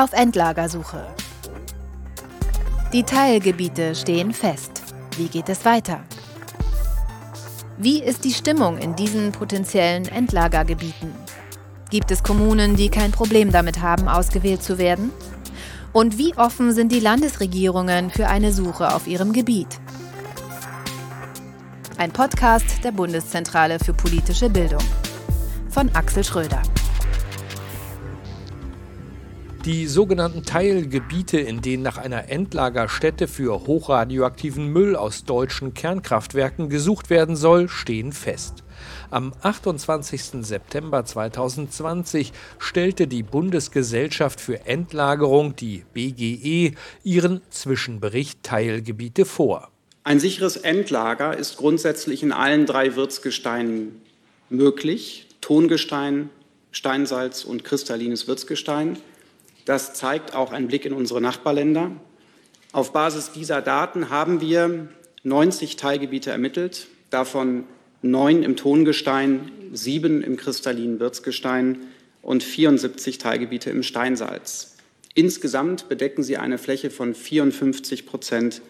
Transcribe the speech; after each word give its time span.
Auf 0.00 0.14
Endlagersuche. 0.14 1.04
Die 2.90 3.02
Teilgebiete 3.02 3.94
stehen 3.94 4.32
fest. 4.32 4.80
Wie 5.18 5.28
geht 5.28 5.50
es 5.50 5.66
weiter? 5.66 6.00
Wie 7.76 8.02
ist 8.02 8.24
die 8.24 8.32
Stimmung 8.32 8.78
in 8.78 8.96
diesen 8.96 9.30
potenziellen 9.30 10.08
Endlagergebieten? 10.08 11.12
Gibt 11.90 12.10
es 12.10 12.22
Kommunen, 12.22 12.76
die 12.76 12.88
kein 12.88 13.12
Problem 13.12 13.52
damit 13.52 13.82
haben, 13.82 14.08
ausgewählt 14.08 14.62
zu 14.62 14.78
werden? 14.78 15.10
Und 15.92 16.16
wie 16.16 16.34
offen 16.34 16.72
sind 16.72 16.92
die 16.92 17.00
Landesregierungen 17.00 18.08
für 18.08 18.26
eine 18.26 18.54
Suche 18.54 18.94
auf 18.94 19.06
ihrem 19.06 19.34
Gebiet? 19.34 19.78
Ein 21.98 22.10
Podcast 22.10 22.82
der 22.84 22.92
Bundeszentrale 22.92 23.78
für 23.78 23.92
politische 23.92 24.48
Bildung 24.48 24.82
von 25.68 25.90
Axel 25.94 26.24
Schröder. 26.24 26.62
Die 29.66 29.86
sogenannten 29.88 30.42
Teilgebiete, 30.42 31.38
in 31.38 31.60
denen 31.60 31.82
nach 31.82 31.98
einer 31.98 32.30
Endlagerstätte 32.30 33.28
für 33.28 33.66
hochradioaktiven 33.66 34.66
Müll 34.68 34.96
aus 34.96 35.24
deutschen 35.24 35.74
Kernkraftwerken 35.74 36.70
gesucht 36.70 37.10
werden 37.10 37.36
soll, 37.36 37.68
stehen 37.68 38.12
fest. 38.12 38.64
Am 39.10 39.34
28. 39.42 40.46
September 40.46 41.04
2020 41.04 42.32
stellte 42.58 43.06
die 43.06 43.22
Bundesgesellschaft 43.22 44.40
für 44.40 44.64
Endlagerung, 44.64 45.54
die 45.56 45.84
BGE, 45.92 46.74
ihren 47.04 47.42
Zwischenbericht 47.50 48.42
Teilgebiete 48.42 49.26
vor. 49.26 49.70
Ein 50.04 50.20
sicheres 50.20 50.56
Endlager 50.56 51.36
ist 51.36 51.58
grundsätzlich 51.58 52.22
in 52.22 52.32
allen 52.32 52.64
drei 52.64 52.96
Wirtsgesteinen 52.96 54.00
möglich: 54.48 55.26
Tongestein, 55.42 56.30
Steinsalz 56.72 57.44
und 57.44 57.62
kristallines 57.62 58.26
Wirtsgestein. 58.26 58.96
Das 59.64 59.94
zeigt 59.94 60.34
auch 60.34 60.52
ein 60.52 60.68
Blick 60.68 60.84
in 60.84 60.92
unsere 60.92 61.20
Nachbarländer. 61.20 61.92
Auf 62.72 62.92
Basis 62.92 63.32
dieser 63.32 63.62
Daten 63.62 64.10
haben 64.10 64.40
wir 64.40 64.88
90 65.22 65.76
Teilgebiete 65.76 66.30
ermittelt, 66.30 66.86
davon 67.10 67.64
neun 68.02 68.42
im 68.42 68.56
Tongestein, 68.56 69.50
sieben 69.72 70.22
im 70.22 70.36
kristallinen 70.36 71.00
Wirtsgestein 71.00 71.78
und 72.22 72.42
74 72.42 73.18
Teilgebiete 73.18 73.70
im 73.70 73.82
Steinsalz. 73.82 74.76
Insgesamt 75.14 75.88
bedecken 75.88 76.22
sie 76.22 76.36
eine 76.36 76.58
Fläche 76.58 76.90
von 76.90 77.14
54 77.14 78.06
Prozent 78.06 78.62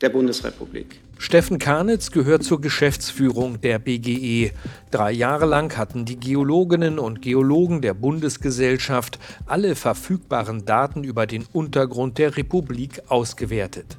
der 0.00 0.08
Bundesrepublik. 0.10 1.00
Steffen 1.18 1.58
Karnitz 1.58 2.10
gehört 2.10 2.42
zur 2.42 2.60
Geschäftsführung 2.60 3.60
der 3.60 3.78
BGE. 3.78 4.50
Drei 4.90 5.12
Jahre 5.12 5.46
lang 5.46 5.76
hatten 5.76 6.04
die 6.04 6.18
Geologinnen 6.18 6.98
und 6.98 7.22
Geologen 7.22 7.80
der 7.80 7.94
Bundesgesellschaft 7.94 9.18
alle 9.46 9.76
verfügbaren 9.76 10.64
Daten 10.64 11.04
über 11.04 11.26
den 11.26 11.46
Untergrund 11.52 12.18
der 12.18 12.36
Republik 12.36 13.00
ausgewertet. 13.08 13.96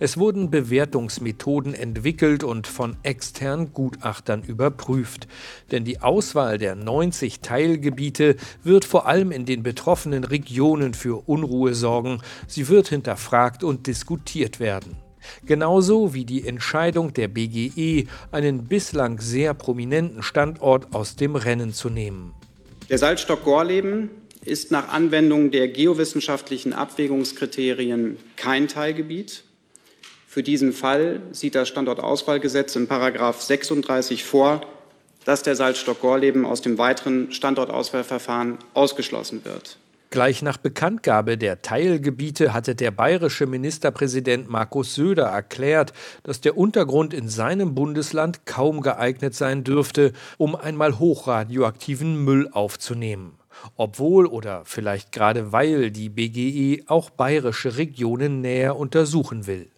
Es 0.00 0.16
wurden 0.16 0.50
Bewertungsmethoden 0.50 1.74
entwickelt 1.74 2.44
und 2.44 2.66
von 2.66 2.96
externen 3.02 3.72
Gutachtern 3.72 4.42
überprüft. 4.42 5.28
Denn 5.70 5.84
die 5.84 6.00
Auswahl 6.00 6.58
der 6.58 6.74
90 6.74 7.40
Teilgebiete 7.40 8.36
wird 8.62 8.84
vor 8.84 9.06
allem 9.06 9.30
in 9.30 9.44
den 9.44 9.62
betroffenen 9.62 10.24
Regionen 10.24 10.94
für 10.94 11.28
Unruhe 11.28 11.74
sorgen. 11.74 12.20
Sie 12.46 12.68
wird 12.68 12.88
hinterfragt 12.88 13.64
und 13.64 13.86
diskutiert 13.86 14.60
werden. 14.60 15.05
Genauso 15.44 16.14
wie 16.14 16.24
die 16.24 16.46
Entscheidung 16.46 17.12
der 17.12 17.28
BGE, 17.28 18.06
einen 18.32 18.64
bislang 18.64 19.20
sehr 19.20 19.54
prominenten 19.54 20.22
Standort 20.22 20.94
aus 20.94 21.16
dem 21.16 21.36
Rennen 21.36 21.72
zu 21.72 21.90
nehmen. 21.90 22.34
Der 22.88 22.98
Salzstock 22.98 23.44
Gorleben 23.44 24.10
ist 24.44 24.70
nach 24.70 24.88
Anwendung 24.88 25.50
der 25.50 25.68
geowissenschaftlichen 25.68 26.72
Abwägungskriterien 26.72 28.16
kein 28.36 28.68
Teilgebiet. 28.68 29.42
Für 30.28 30.42
diesen 30.42 30.72
Fall 30.72 31.20
sieht 31.32 31.54
das 31.54 31.68
Standortauswahlgesetz 31.68 32.76
in 32.76 32.86
Paragraph 32.86 33.42
36 33.42 34.22
vor, 34.22 34.60
dass 35.24 35.42
der 35.42 35.56
Salzstock 35.56 36.00
Gorleben 36.00 36.46
aus 36.46 36.62
dem 36.62 36.78
weiteren 36.78 37.32
Standortauswahlverfahren 37.32 38.58
ausgeschlossen 38.74 39.44
wird. 39.44 39.78
Gleich 40.16 40.40
nach 40.40 40.56
Bekanntgabe 40.56 41.36
der 41.36 41.60
Teilgebiete 41.60 42.54
hatte 42.54 42.74
der 42.74 42.90
bayerische 42.90 43.46
Ministerpräsident 43.46 44.48
Markus 44.48 44.94
Söder 44.94 45.24
erklärt, 45.26 45.92
dass 46.22 46.40
der 46.40 46.56
Untergrund 46.56 47.12
in 47.12 47.28
seinem 47.28 47.74
Bundesland 47.74 48.46
kaum 48.46 48.80
geeignet 48.80 49.34
sein 49.34 49.62
dürfte, 49.62 50.14
um 50.38 50.56
einmal 50.56 50.98
hochradioaktiven 50.98 52.24
Müll 52.24 52.48
aufzunehmen. 52.50 53.34
Obwohl 53.76 54.24
oder 54.24 54.62
vielleicht 54.64 55.12
gerade 55.12 55.52
weil 55.52 55.90
die 55.90 56.08
BGE 56.08 56.84
auch 56.86 57.10
bayerische 57.10 57.76
Regionen 57.76 58.40
näher 58.40 58.74
untersuchen 58.76 59.46
will. 59.46 59.68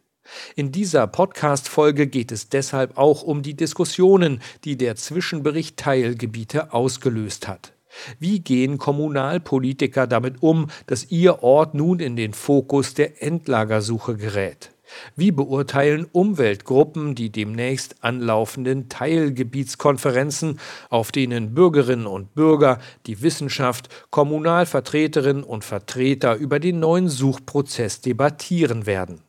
In 0.54 0.70
dieser 0.70 1.08
Podcast-Folge 1.08 2.06
geht 2.06 2.30
es 2.30 2.48
deshalb 2.48 2.96
auch 2.96 3.24
um 3.24 3.42
die 3.42 3.54
Diskussionen, 3.54 4.40
die 4.62 4.76
der 4.76 4.94
Zwischenbericht 4.94 5.76
Teilgebiete 5.76 6.72
ausgelöst 6.72 7.48
hat. 7.48 7.72
Wie 8.18 8.40
gehen 8.40 8.78
Kommunalpolitiker 8.78 10.06
damit 10.06 10.42
um, 10.42 10.68
dass 10.86 11.10
ihr 11.10 11.42
Ort 11.42 11.74
nun 11.74 12.00
in 12.00 12.16
den 12.16 12.32
Fokus 12.32 12.94
der 12.94 13.22
Endlagersuche 13.22 14.16
gerät? 14.16 14.70
Wie 15.16 15.32
beurteilen 15.32 16.06
Umweltgruppen 16.10 17.14
die 17.14 17.30
demnächst 17.30 18.02
anlaufenden 18.02 18.88
Teilgebietskonferenzen, 18.88 20.58
auf 20.88 21.12
denen 21.12 21.54
Bürgerinnen 21.54 22.06
und 22.06 22.34
Bürger, 22.34 22.78
die 23.06 23.22
Wissenschaft, 23.22 23.88
Kommunalvertreterinnen 24.10 25.44
und 25.44 25.64
Vertreter 25.64 26.36
über 26.36 26.58
den 26.58 26.80
neuen 26.80 27.08
Suchprozess 27.08 28.00
debattieren 28.00 28.86
werden? 28.86 29.20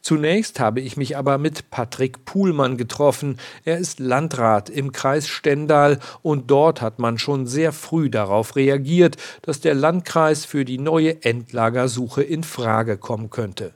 Zunächst 0.00 0.60
habe 0.60 0.80
ich 0.80 0.96
mich 0.96 1.16
aber 1.16 1.38
mit 1.38 1.70
Patrick 1.70 2.24
Puhlmann 2.24 2.76
getroffen. 2.76 3.38
Er 3.64 3.78
ist 3.78 4.00
Landrat 4.00 4.70
im 4.70 4.92
Kreis 4.92 5.28
Stendal 5.28 5.98
und 6.22 6.50
dort 6.50 6.80
hat 6.80 6.98
man 6.98 7.18
schon 7.18 7.46
sehr 7.46 7.72
früh 7.72 8.10
darauf 8.10 8.56
reagiert, 8.56 9.16
dass 9.42 9.60
der 9.60 9.74
Landkreis 9.74 10.44
für 10.44 10.64
die 10.64 10.78
neue 10.78 11.22
Endlagersuche 11.22 12.22
in 12.22 12.44
Frage 12.44 12.98
kommen 12.98 13.30
könnte. 13.30 13.74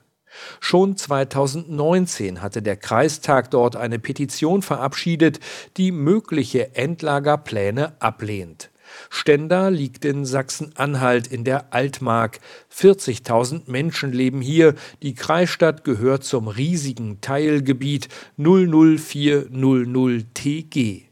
Schon 0.61 0.97
2019 0.97 2.41
hatte 2.41 2.63
der 2.63 2.77
Kreistag 2.77 3.51
dort 3.51 3.77
eine 3.77 3.99
Petition 3.99 4.63
verabschiedet, 4.63 5.41
die 5.77 5.93
mögliche 5.93 6.75
Endlagerpläne 6.75 8.01
ablehnt. 8.01 8.72
Stendal 9.11 9.75
liegt 9.75 10.05
in 10.05 10.25
Sachsen-Anhalt 10.25 11.27
in 11.27 11.45
der 11.45 11.73
Altmark. 11.73 12.41
40.000 12.75 13.71
Menschen 13.71 14.13
leben 14.13 14.41
hier. 14.41 14.75
Die 15.03 15.15
Kreisstadt 15.15 15.85
gehört 15.85 16.25
zum 16.25 16.49
riesigen 16.49 17.21
Teilgebiet 17.21 18.09
00400 18.37 20.35
TG. 20.35 21.03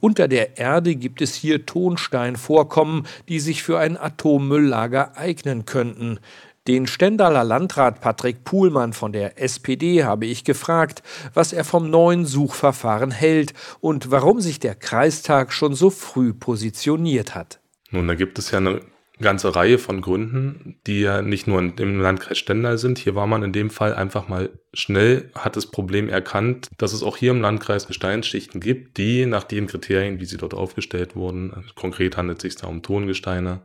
Unter 0.00 0.28
der 0.28 0.58
Erde 0.58 0.96
gibt 0.96 1.20
es 1.20 1.34
hier 1.34 1.66
Tonsteinvorkommen, 1.66 3.06
die 3.28 3.40
sich 3.40 3.62
für 3.62 3.78
ein 3.78 3.96
Atommülllager 3.96 5.16
eignen 5.16 5.66
könnten. 5.66 6.18
Den 6.66 6.88
Stendaler 6.88 7.44
Landrat 7.44 8.00
Patrick 8.00 8.42
Puhlmann 8.42 8.92
von 8.92 9.12
der 9.12 9.40
SPD 9.40 10.02
habe 10.02 10.26
ich 10.26 10.42
gefragt, 10.42 11.04
was 11.32 11.52
er 11.52 11.62
vom 11.62 11.90
neuen 11.90 12.26
Suchverfahren 12.26 13.12
hält 13.12 13.54
und 13.78 14.10
warum 14.10 14.40
sich 14.40 14.58
der 14.58 14.74
Kreistag 14.74 15.52
schon 15.52 15.74
so 15.74 15.90
früh 15.90 16.32
positioniert 16.32 17.36
hat. 17.36 17.60
Nun, 17.92 18.08
da 18.08 18.16
gibt 18.16 18.40
es 18.40 18.50
ja 18.50 18.58
eine 18.58 18.80
ganze 19.20 19.54
Reihe 19.54 19.78
von 19.78 20.00
Gründen, 20.00 20.80
die 20.88 21.02
ja 21.02 21.22
nicht 21.22 21.46
nur 21.46 21.60
im 21.60 22.00
Landkreis 22.00 22.36
Stendal 22.36 22.78
sind. 22.78 22.98
Hier 22.98 23.14
war 23.14 23.28
man 23.28 23.44
in 23.44 23.52
dem 23.52 23.70
Fall 23.70 23.94
einfach 23.94 24.26
mal 24.26 24.50
schnell, 24.74 25.30
hat 25.36 25.54
das 25.54 25.66
Problem 25.70 26.08
erkannt, 26.08 26.68
dass 26.78 26.92
es 26.92 27.04
auch 27.04 27.16
hier 27.16 27.30
im 27.30 27.40
Landkreis 27.40 27.86
Gesteinsschichten 27.86 28.60
gibt, 28.60 28.98
die 28.98 29.24
nach 29.24 29.44
den 29.44 29.68
Kriterien, 29.68 30.18
wie 30.18 30.26
sie 30.26 30.36
dort 30.36 30.52
aufgestellt 30.52 31.14
wurden, 31.14 31.64
konkret 31.76 32.16
handelt 32.16 32.38
es 32.38 32.42
sich 32.42 32.60
da 32.60 32.66
um 32.66 32.82
Tongesteine, 32.82 33.60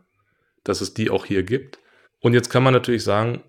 dass 0.64 0.82
es 0.82 0.94
die 0.94 1.10
auch 1.10 1.26
hier 1.26 1.42
gibt 1.42 1.80
und 2.22 2.34
jetzt 2.34 2.50
kann 2.50 2.64
man 2.64 2.74
natürlich 2.74 3.04
sagen, 3.04 3.44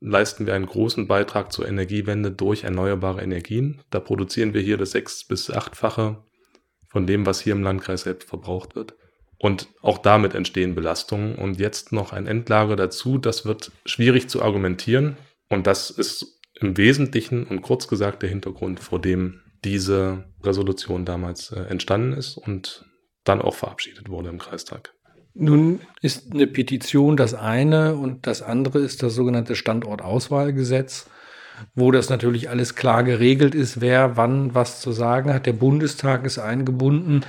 leisten 0.00 0.46
wir 0.46 0.54
einen 0.54 0.66
großen 0.66 1.06
Beitrag 1.06 1.52
zur 1.52 1.66
Energiewende 1.66 2.30
durch 2.30 2.64
erneuerbare 2.64 3.22
Energien. 3.22 3.82
Da 3.90 4.00
produzieren 4.00 4.52
wir 4.52 4.60
hier 4.60 4.76
das 4.76 4.90
sechs- 4.90 5.24
bis 5.24 5.50
achtfache 5.50 6.22
von 6.88 7.06
dem, 7.06 7.24
was 7.24 7.40
hier 7.40 7.52
im 7.52 7.62
Landkreis 7.62 8.02
selbst 8.02 8.28
verbraucht 8.28 8.74
wird. 8.74 8.94
Und 9.38 9.68
auch 9.82 9.98
damit 9.98 10.34
entstehen 10.34 10.74
Belastungen. 10.74 11.36
Und 11.36 11.60
jetzt 11.60 11.92
noch 11.92 12.12
ein 12.12 12.26
Endlager 12.26 12.74
dazu, 12.74 13.18
das 13.18 13.44
wird 13.44 13.70
schwierig 13.84 14.28
zu 14.28 14.42
argumentieren. 14.42 15.16
Und 15.48 15.66
das 15.66 15.90
ist 15.90 16.40
im 16.54 16.76
Wesentlichen 16.76 17.46
und 17.46 17.62
kurz 17.62 17.86
gesagt 17.86 18.22
der 18.22 18.30
Hintergrund, 18.30 18.80
vor 18.80 19.00
dem 19.00 19.42
diese 19.64 20.24
Resolution 20.42 21.04
damals 21.04 21.52
äh, 21.52 21.60
entstanden 21.60 22.12
ist 22.12 22.36
und 22.36 22.86
dann 23.24 23.42
auch 23.42 23.54
verabschiedet 23.54 24.08
wurde 24.08 24.30
im 24.30 24.38
Kreistag. 24.38 24.95
Nun 25.38 25.80
ist 26.00 26.32
eine 26.32 26.46
Petition 26.46 27.16
das 27.16 27.34
eine 27.34 27.94
und 27.94 28.26
das 28.26 28.40
andere 28.40 28.78
ist 28.78 29.02
das 29.02 29.14
sogenannte 29.14 29.54
Standortauswahlgesetz, 29.54 31.10
wo 31.74 31.90
das 31.90 32.08
natürlich 32.08 32.48
alles 32.48 32.74
klar 32.74 33.04
geregelt 33.04 33.54
ist, 33.54 33.80
wer 33.80 34.16
wann 34.16 34.54
was 34.54 34.80
zu 34.80 34.92
sagen 34.92 35.34
hat. 35.34 35.44
Der 35.46 35.52
Bundestag 35.52 36.24
ist 36.24 36.38
eingebunden. 36.38 37.22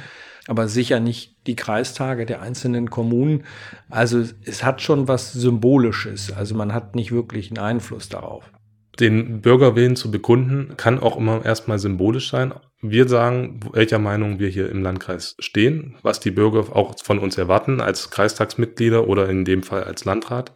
aber 0.48 0.70
sicher 0.70 1.00
nicht 1.02 1.36
die 1.46 1.58
Kreistage 1.58 2.26
der 2.26 2.42
einzelnen 2.42 2.90
Kommunen. 2.90 3.44
Also 3.90 4.24
es 4.46 4.64
hat 4.64 4.82
schon 4.82 5.08
was 5.08 5.34
Symbolisches. 5.34 6.32
Also 6.32 6.56
man 6.56 6.74
hat 6.74 6.96
nicht 6.96 7.12
wirklich 7.12 7.52
einen 7.52 7.60
Einfluss 7.60 8.10
darauf. 8.10 8.50
Den 9.00 9.42
Bürgerwillen 9.42 9.96
zu 9.96 10.10
bekunden, 10.10 10.76
kann 10.78 11.00
auch 11.00 11.18
immer 11.18 11.46
erstmal 11.46 11.80
symbolisch 11.80 12.32
sein. 12.32 12.54
Wir 12.82 13.08
sagen, 13.08 13.60
welcher 13.74 13.98
Meinung 13.98 14.40
wir 14.40 14.50
hier 14.50 14.70
im 14.70 14.84
Landkreis 14.84 15.36
stehen, 15.40 15.96
was 16.04 16.20
die 16.20 16.30
Bürger 16.30 16.76
auch 16.76 16.96
von 17.04 17.18
uns 17.18 17.36
erwarten 17.36 17.82
als 17.82 18.12
Kreistagsmitglieder 18.12 19.08
oder 19.08 19.28
in 19.30 19.46
dem 19.46 19.64
Fall 19.64 19.84
als 19.84 20.06
Landrat. 20.06 20.54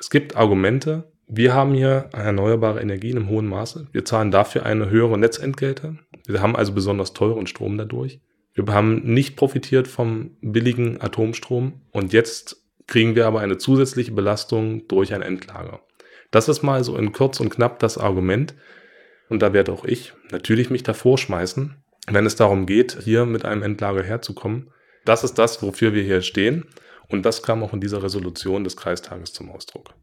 Es 0.00 0.10
gibt 0.10 0.34
Argumente. 0.34 1.12
Wir 1.28 1.54
haben 1.54 1.72
hier 1.72 2.10
erneuerbare 2.12 2.80
Energien 2.80 3.16
im 3.16 3.28
hohen 3.28 3.46
Maße. 3.46 3.86
Wir 3.92 4.04
zahlen 4.04 4.32
dafür 4.32 4.66
eine 4.66 4.90
höhere 4.90 5.16
Netzentgelte. 5.16 5.98
Wir 6.26 6.42
haben 6.42 6.56
also 6.56 6.72
besonders 6.72 7.12
teuren 7.12 7.46
Strom 7.46 7.78
dadurch. 7.78 8.20
Wir 8.54 8.66
haben 8.74 9.02
nicht 9.04 9.36
profitiert 9.36 9.86
vom 9.86 10.36
billigen 10.40 11.00
Atomstrom 11.00 11.80
und 11.92 12.12
jetzt 12.12 12.56
kriegen 12.88 13.14
wir 13.14 13.26
aber 13.26 13.38
eine 13.38 13.56
zusätzliche 13.56 14.12
Belastung 14.12 14.88
durch 14.88 15.14
ein 15.14 15.22
Endlager. 15.22 15.80
Das 16.32 16.48
ist 16.48 16.62
mal 16.62 16.82
so 16.82 16.96
in 16.96 17.12
kurz 17.12 17.38
und 17.38 17.50
knapp 17.50 17.78
das 17.78 17.98
Argument. 17.98 18.54
Und 19.28 19.40
da 19.40 19.52
werde 19.52 19.72
auch 19.72 19.84
ich 19.84 20.12
natürlich 20.30 20.70
mich 20.70 20.82
davor 20.82 21.18
schmeißen, 21.18 21.76
wenn 22.08 22.26
es 22.26 22.36
darum 22.36 22.66
geht, 22.66 22.98
hier 23.02 23.26
mit 23.26 23.44
einem 23.44 23.62
Endlager 23.62 24.02
herzukommen. 24.02 24.70
Das 25.04 25.24
ist 25.24 25.34
das, 25.34 25.62
wofür 25.62 25.94
wir 25.94 26.02
hier 26.02 26.22
stehen. 26.22 26.66
Und 27.08 27.24
das 27.26 27.42
kam 27.42 27.62
auch 27.62 27.72
in 27.72 27.80
dieser 27.80 28.02
Resolution 28.02 28.64
des 28.64 28.76
Kreistages 28.76 29.32
zum 29.32 29.50
Ausdruck. 29.50 29.94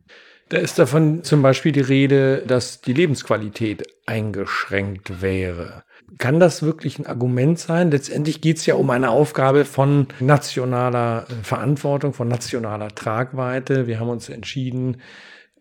Da 0.49 0.57
ist 0.57 0.79
davon 0.79 1.23
zum 1.23 1.41
Beispiel 1.41 1.71
die 1.71 1.79
Rede, 1.79 2.43
dass 2.45 2.81
die 2.81 2.93
Lebensqualität 2.93 3.83
eingeschränkt 4.07 5.21
wäre. 5.21 5.83
Kann 6.17 6.39
das 6.39 6.63
wirklich 6.63 6.97
ein 6.97 7.05
Argument 7.05 7.59
sein? 7.59 7.91
Letztendlich 7.91 8.41
geht 8.41 8.57
es 8.57 8.65
ja 8.65 8.73
um 8.73 8.89
eine 8.89 9.11
Aufgabe 9.11 9.63
von 9.63 10.07
nationaler 10.19 11.27
äh, 11.29 11.43
Verantwortung, 11.43 12.13
von 12.13 12.27
nationaler 12.27 12.89
Tragweite. 12.89 13.85
Wir 13.85 13.99
haben 13.99 14.09
uns 14.09 14.27
entschieden, 14.27 15.01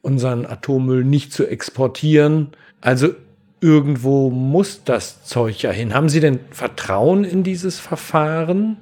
unseren 0.00 0.46
Atommüll 0.46 1.04
nicht 1.04 1.34
zu 1.34 1.46
exportieren. 1.46 2.56
Also 2.81 3.11
irgendwo 3.60 4.31
muss 4.31 4.84
das 4.84 5.25
Zeug 5.25 5.62
ja 5.62 5.70
hin. 5.70 5.94
Haben 5.94 6.08
Sie 6.08 6.20
denn 6.20 6.40
Vertrauen 6.50 7.25
in 7.25 7.43
dieses 7.43 7.78
Verfahren? 7.78 8.78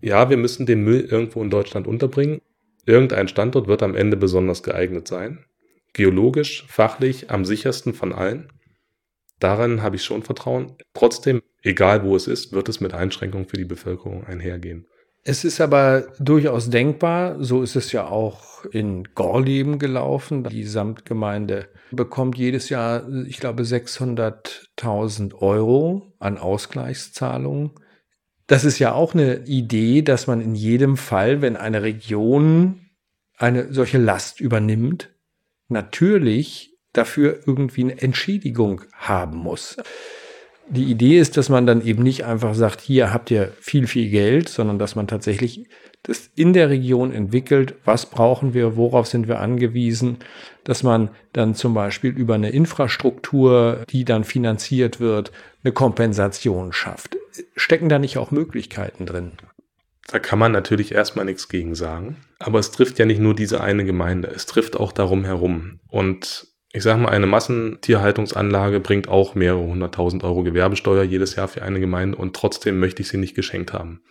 Ja, 0.00 0.30
wir 0.30 0.36
müssen 0.36 0.66
den 0.66 0.82
Müll 0.82 1.00
irgendwo 1.00 1.42
in 1.42 1.50
Deutschland 1.50 1.86
unterbringen. 1.86 2.40
Irgendein 2.86 3.28
Standort 3.28 3.68
wird 3.68 3.82
am 3.82 3.94
Ende 3.94 4.16
besonders 4.16 4.62
geeignet 4.62 5.06
sein. 5.06 5.44
Geologisch, 5.92 6.64
fachlich 6.68 7.30
am 7.30 7.44
sichersten 7.44 7.94
von 7.94 8.12
allen. 8.12 8.48
Daran 9.38 9.82
habe 9.82 9.96
ich 9.96 10.04
schon 10.04 10.22
Vertrauen. 10.22 10.76
Trotzdem, 10.94 11.42
egal 11.62 12.04
wo 12.04 12.14
es 12.14 12.26
ist, 12.26 12.52
wird 12.52 12.68
es 12.68 12.80
mit 12.80 12.94
Einschränkungen 12.94 13.46
für 13.46 13.56
die 13.56 13.64
Bevölkerung 13.64 14.24
einhergehen. 14.24 14.86
Es 15.22 15.44
ist 15.44 15.60
aber 15.60 16.08
durchaus 16.18 16.70
denkbar, 16.70 17.42
so 17.42 17.62
ist 17.62 17.76
es 17.76 17.92
ja 17.92 18.06
auch 18.06 18.64
in 18.64 19.04
Gorleben 19.14 19.78
gelaufen. 19.78 20.44
Die 20.44 20.64
Samtgemeinde 20.64 21.68
bekommt 21.90 22.38
jedes 22.38 22.70
Jahr, 22.70 23.06
ich 23.26 23.38
glaube, 23.38 23.64
600.000 23.64 25.34
Euro 25.34 26.14
an 26.18 26.38
Ausgleichszahlungen. 26.38 27.72
Das 28.46 28.64
ist 28.64 28.78
ja 28.78 28.92
auch 28.92 29.14
eine 29.14 29.44
Idee, 29.44 30.02
dass 30.02 30.26
man 30.26 30.40
in 30.40 30.54
jedem 30.54 30.96
Fall, 30.96 31.42
wenn 31.42 31.56
eine 31.56 31.82
Region 31.82 32.80
eine 33.36 33.72
solche 33.72 33.98
Last 33.98 34.40
übernimmt, 34.40 35.10
natürlich 35.68 36.78
dafür 36.92 37.40
irgendwie 37.46 37.84
eine 37.84 38.00
Entschädigung 38.00 38.82
haben 38.92 39.38
muss. 39.38 39.76
Die 40.70 40.84
Idee 40.84 41.18
ist, 41.18 41.36
dass 41.36 41.48
man 41.48 41.66
dann 41.66 41.84
eben 41.84 42.02
nicht 42.02 42.24
einfach 42.24 42.54
sagt, 42.54 42.80
hier 42.80 43.12
habt 43.12 43.30
ihr 43.32 43.52
viel, 43.60 43.88
viel 43.88 44.08
Geld, 44.08 44.48
sondern 44.48 44.78
dass 44.78 44.94
man 44.94 45.08
tatsächlich 45.08 45.68
das 46.04 46.30
in 46.34 46.52
der 46.52 46.70
Region 46.70 47.12
entwickelt, 47.12 47.74
was 47.84 48.06
brauchen 48.06 48.54
wir, 48.54 48.76
worauf 48.76 49.06
sind 49.06 49.28
wir 49.28 49.40
angewiesen, 49.40 50.18
dass 50.64 50.82
man 50.82 51.10
dann 51.32 51.54
zum 51.54 51.74
Beispiel 51.74 52.10
über 52.10 52.34
eine 52.34 52.50
Infrastruktur, 52.50 53.84
die 53.90 54.04
dann 54.04 54.24
finanziert 54.24 55.00
wird, 55.00 55.32
eine 55.62 55.72
Kompensation 55.72 56.72
schafft. 56.72 57.16
Stecken 57.56 57.88
da 57.88 57.98
nicht 57.98 58.16
auch 58.16 58.30
Möglichkeiten 58.30 59.06
drin? 59.06 59.32
Da 60.06 60.18
kann 60.18 60.38
man 60.38 60.52
natürlich 60.52 60.92
erstmal 60.92 61.24
nichts 61.24 61.48
gegen 61.48 61.74
sagen. 61.74 62.16
Aber 62.38 62.58
es 62.58 62.70
trifft 62.70 62.98
ja 62.98 63.06
nicht 63.06 63.20
nur 63.20 63.34
diese 63.34 63.60
eine 63.60 63.84
Gemeinde, 63.84 64.28
es 64.28 64.46
trifft 64.46 64.76
auch 64.76 64.92
darum 64.92 65.24
herum. 65.24 65.80
Und 65.88 66.46
ich 66.72 66.82
sage 66.82 67.00
mal, 67.00 67.10
eine 67.10 67.26
Massentierhaltungsanlage 67.26 68.80
bringt 68.80 69.08
auch 69.08 69.34
mehrere 69.34 69.62
hunderttausend 69.62 70.22
Euro 70.22 70.44
Gewerbesteuer 70.44 71.02
jedes 71.02 71.34
Jahr 71.34 71.48
für 71.48 71.62
eine 71.62 71.80
Gemeinde 71.80 72.16
und 72.16 72.36
trotzdem 72.36 72.78
möchte 72.78 73.02
ich 73.02 73.08
sie 73.08 73.16
nicht 73.16 73.34
geschenkt 73.34 73.72
haben. 73.72 74.02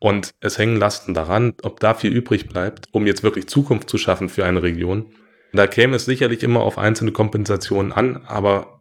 Und 0.00 0.30
es 0.40 0.58
hängen 0.58 0.76
Lasten 0.76 1.14
daran, 1.14 1.54
ob 1.62 1.78
da 1.78 1.94
viel 1.94 2.12
übrig 2.12 2.48
bleibt, 2.48 2.86
um 2.90 3.06
jetzt 3.06 3.22
wirklich 3.22 3.48
Zukunft 3.48 3.88
zu 3.88 3.98
schaffen 3.98 4.28
für 4.28 4.44
eine 4.44 4.62
Region. 4.62 5.12
Da 5.52 5.66
käme 5.66 5.96
es 5.96 6.06
sicherlich 6.06 6.42
immer 6.42 6.60
auf 6.60 6.78
einzelne 6.78 7.12
Kompensationen 7.12 7.92
an, 7.92 8.24
aber 8.26 8.80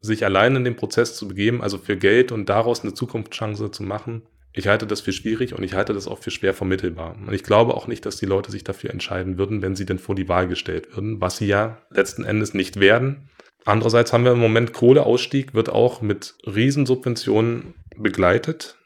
sich 0.00 0.24
allein 0.24 0.56
in 0.56 0.64
den 0.64 0.76
Prozess 0.76 1.16
zu 1.16 1.28
begeben, 1.28 1.62
also 1.62 1.78
für 1.78 1.96
Geld 1.96 2.32
und 2.32 2.48
daraus 2.48 2.82
eine 2.82 2.94
Zukunftschance 2.94 3.70
zu 3.70 3.82
machen, 3.82 4.22
ich 4.52 4.66
halte 4.66 4.86
das 4.86 5.00
für 5.00 5.12
schwierig 5.12 5.54
und 5.54 5.62
ich 5.62 5.74
halte 5.74 5.92
das 5.92 6.08
auch 6.08 6.18
für 6.18 6.30
schwer 6.30 6.54
vermittelbar. 6.54 7.16
Und 7.26 7.32
ich 7.32 7.42
glaube 7.42 7.74
auch 7.74 7.86
nicht, 7.86 8.04
dass 8.06 8.16
die 8.16 8.26
Leute 8.26 8.50
sich 8.50 8.64
dafür 8.64 8.90
entscheiden 8.90 9.38
würden, 9.38 9.62
wenn 9.62 9.76
sie 9.76 9.86
denn 9.86 9.98
vor 9.98 10.14
die 10.14 10.28
Wahl 10.28 10.48
gestellt 10.48 10.94
würden, 10.94 11.20
was 11.20 11.36
sie 11.36 11.46
ja 11.46 11.78
letzten 11.90 12.24
Endes 12.24 12.54
nicht 12.54 12.80
werden. 12.80 13.28
Andererseits 13.64 14.12
haben 14.12 14.24
wir 14.24 14.32
im 14.32 14.38
Moment 14.38 14.72
Kohleausstieg, 14.72 15.54
wird 15.54 15.68
auch 15.68 16.00
mit 16.00 16.36
Riesensubventionen 16.46 17.74
begleitet. 17.96 18.76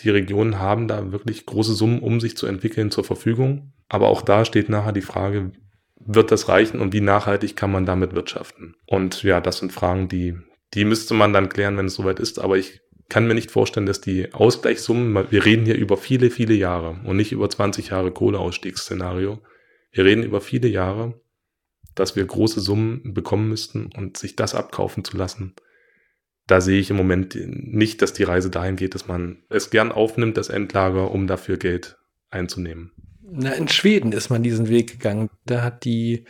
Die 0.00 0.10
Regionen 0.10 0.60
haben 0.60 0.86
da 0.86 1.10
wirklich 1.10 1.44
große 1.44 1.74
Summen, 1.74 2.00
um 2.00 2.20
sich 2.20 2.36
zu 2.36 2.46
entwickeln, 2.46 2.90
zur 2.90 3.04
Verfügung. 3.04 3.72
Aber 3.88 4.08
auch 4.08 4.22
da 4.22 4.44
steht 4.44 4.68
nachher 4.68 4.92
die 4.92 5.02
Frage, 5.02 5.50
wird 5.96 6.30
das 6.30 6.48
reichen 6.48 6.80
und 6.80 6.92
wie 6.92 7.00
nachhaltig 7.00 7.56
kann 7.56 7.72
man 7.72 7.84
damit 7.84 8.14
wirtschaften? 8.14 8.76
Und 8.86 9.24
ja, 9.24 9.40
das 9.40 9.58
sind 9.58 9.72
Fragen, 9.72 10.08
die, 10.08 10.36
die 10.74 10.84
müsste 10.84 11.14
man 11.14 11.32
dann 11.32 11.48
klären, 11.48 11.76
wenn 11.76 11.86
es 11.86 11.94
soweit 11.94 12.20
ist. 12.20 12.38
Aber 12.38 12.56
ich 12.56 12.80
kann 13.08 13.26
mir 13.26 13.34
nicht 13.34 13.50
vorstellen, 13.50 13.86
dass 13.86 14.00
die 14.00 14.32
Ausgleichssummen, 14.32 15.30
wir 15.30 15.44
reden 15.44 15.64
hier 15.64 15.76
über 15.76 15.96
viele, 15.96 16.30
viele 16.30 16.54
Jahre 16.54 17.00
und 17.04 17.16
nicht 17.16 17.32
über 17.32 17.48
20 17.48 17.88
Jahre 17.88 18.10
Kohleausstiegsszenario. 18.10 19.40
Wir 19.92 20.04
reden 20.04 20.22
über 20.22 20.40
viele 20.40 20.68
Jahre, 20.68 21.18
dass 21.94 22.16
wir 22.16 22.24
große 22.24 22.60
Summen 22.60 23.14
bekommen 23.14 23.48
müssten 23.48 23.90
und 23.96 24.18
sich 24.18 24.36
das 24.36 24.54
abkaufen 24.54 25.04
zu 25.04 25.16
lassen. 25.16 25.54
Da 26.46 26.60
sehe 26.60 26.80
ich 26.80 26.90
im 26.90 26.96
Moment 26.96 27.36
nicht, 27.46 28.00
dass 28.02 28.12
die 28.12 28.22
Reise 28.22 28.50
dahin 28.50 28.76
geht, 28.76 28.94
dass 28.94 29.06
man 29.06 29.42
es 29.48 29.70
gern 29.70 29.92
aufnimmt, 29.92 30.36
das 30.36 30.48
Endlager, 30.48 31.10
um 31.10 31.26
dafür 31.26 31.56
Geld 31.56 31.98
einzunehmen. 32.30 32.92
Na, 33.30 33.52
in 33.52 33.68
Schweden 33.68 34.12
ist 34.12 34.30
man 34.30 34.42
diesen 34.42 34.68
Weg 34.68 34.92
gegangen. 34.92 35.28
Da 35.44 35.62
hat 35.62 35.84
die 35.84 36.24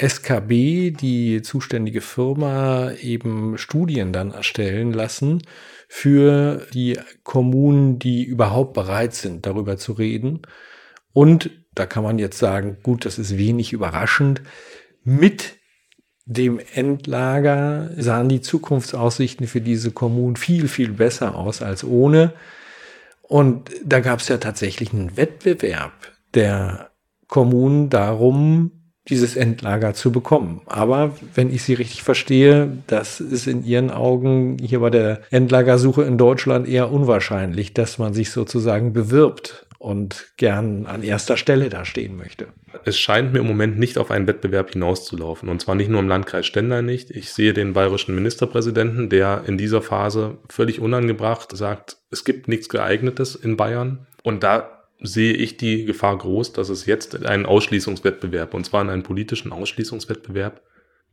SKB, 0.00 0.92
die 0.92 1.42
zuständige 1.42 2.00
Firma, 2.00 2.92
eben 2.92 3.58
Studien 3.58 4.12
dann 4.12 4.30
erstellen 4.30 4.92
lassen 4.92 5.42
für 5.88 6.66
die 6.72 6.98
Kommunen, 7.22 7.98
die 7.98 8.24
überhaupt 8.24 8.72
bereit 8.74 9.14
sind, 9.14 9.44
darüber 9.46 9.76
zu 9.76 9.92
reden. 9.92 10.42
Und 11.12 11.50
da 11.74 11.86
kann 11.86 12.02
man 12.02 12.18
jetzt 12.18 12.38
sagen, 12.38 12.78
gut, 12.82 13.04
das 13.04 13.18
ist 13.18 13.36
wenig 13.36 13.72
überraschend. 13.72 14.42
Mit 15.04 15.56
dem 16.26 16.60
Endlager 16.74 17.90
sahen 17.96 18.28
die 18.28 18.40
Zukunftsaussichten 18.40 19.46
für 19.46 19.60
diese 19.60 19.90
Kommunen 19.90 20.36
viel, 20.36 20.68
viel 20.68 20.92
besser 20.92 21.34
aus 21.34 21.60
als 21.60 21.84
ohne. 21.84 22.32
Und 23.22 23.70
da 23.84 24.00
gab 24.00 24.20
es 24.20 24.28
ja 24.28 24.38
tatsächlich 24.38 24.92
einen 24.92 25.16
Wettbewerb 25.16 25.92
der 26.34 26.90
Kommunen 27.26 27.90
darum, 27.90 28.79
dieses 29.10 29.36
Endlager 29.36 29.94
zu 29.94 30.12
bekommen. 30.12 30.62
Aber 30.66 31.14
wenn 31.34 31.52
ich 31.52 31.62
Sie 31.62 31.74
richtig 31.74 32.02
verstehe, 32.02 32.78
das 32.86 33.20
ist 33.20 33.46
in 33.46 33.64
Ihren 33.64 33.90
Augen 33.90 34.56
hier 34.58 34.80
bei 34.80 34.90
der 34.90 35.20
Endlagersuche 35.30 36.02
in 36.02 36.16
Deutschland 36.16 36.68
eher 36.68 36.90
unwahrscheinlich, 36.90 37.74
dass 37.74 37.98
man 37.98 38.14
sich 38.14 38.30
sozusagen 38.30 38.92
bewirbt 38.92 39.66
und 39.80 40.32
gern 40.36 40.84
an 40.84 41.02
erster 41.02 41.38
Stelle 41.38 41.70
da 41.70 41.86
stehen 41.86 42.14
möchte. 42.14 42.48
Es 42.84 42.98
scheint 42.98 43.32
mir 43.32 43.38
im 43.38 43.46
Moment 43.46 43.78
nicht 43.78 43.96
auf 43.96 44.10
einen 44.10 44.26
Wettbewerb 44.26 44.72
hinauszulaufen. 44.72 45.48
Und 45.48 45.62
zwar 45.62 45.74
nicht 45.74 45.88
nur 45.88 46.00
im 46.00 46.08
Landkreis 46.08 46.44
Stendal 46.44 46.82
nicht. 46.82 47.10
Ich 47.10 47.32
sehe 47.32 47.54
den 47.54 47.72
bayerischen 47.72 48.14
Ministerpräsidenten, 48.14 49.08
der 49.08 49.44
in 49.46 49.56
dieser 49.56 49.80
Phase 49.80 50.36
völlig 50.50 50.80
unangebracht 50.80 51.56
sagt, 51.56 51.96
es 52.10 52.24
gibt 52.26 52.46
nichts 52.46 52.68
geeignetes 52.68 53.34
in 53.34 53.56
Bayern. 53.56 54.06
Und 54.22 54.42
da 54.42 54.79
sehe 55.00 55.32
ich 55.32 55.56
die 55.56 55.84
Gefahr 55.84 56.16
groß, 56.18 56.52
dass 56.52 56.68
es 56.68 56.86
jetzt 56.86 57.24
einen 57.24 57.46
Ausschließungswettbewerb, 57.46 58.54
und 58.54 58.64
zwar 58.64 58.82
in 58.82 58.90
einen 58.90 59.02
politischen 59.02 59.52
Ausschließungswettbewerb, 59.52 60.62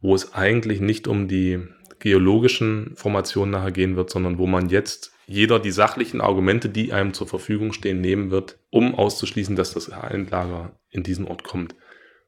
wo 0.01 0.13
es 0.13 0.34
eigentlich 0.34 0.79
nicht 0.79 1.08
um 1.08 1.27
die 1.27 1.60
geologischen 2.00 2.94
Formationen 2.96 3.51
nachher 3.51 3.72
gehen 3.72 3.96
wird, 3.96 4.10
sondern 4.10 4.38
wo 4.38 4.46
man 4.46 4.70
jetzt 4.70 5.12
jeder 5.25 5.60
die 5.60 5.72
sachlichen 5.72 6.22
Argumente, 6.22 6.70
die 6.70 6.94
einem 6.94 7.13
zur 7.13 7.27
Verfügung 7.27 7.74
stehen, 7.74 8.01
nehmen 8.01 8.32
wird, 8.32 8.60
um 8.70 8.96
auszuschließen, 8.96 9.56
dass 9.56 9.74
das 9.74 9.89
Endlager 9.89 10.79
in 10.89 11.03
diesen 11.03 11.25
Ort 11.25 11.44
kommt. 11.44 11.75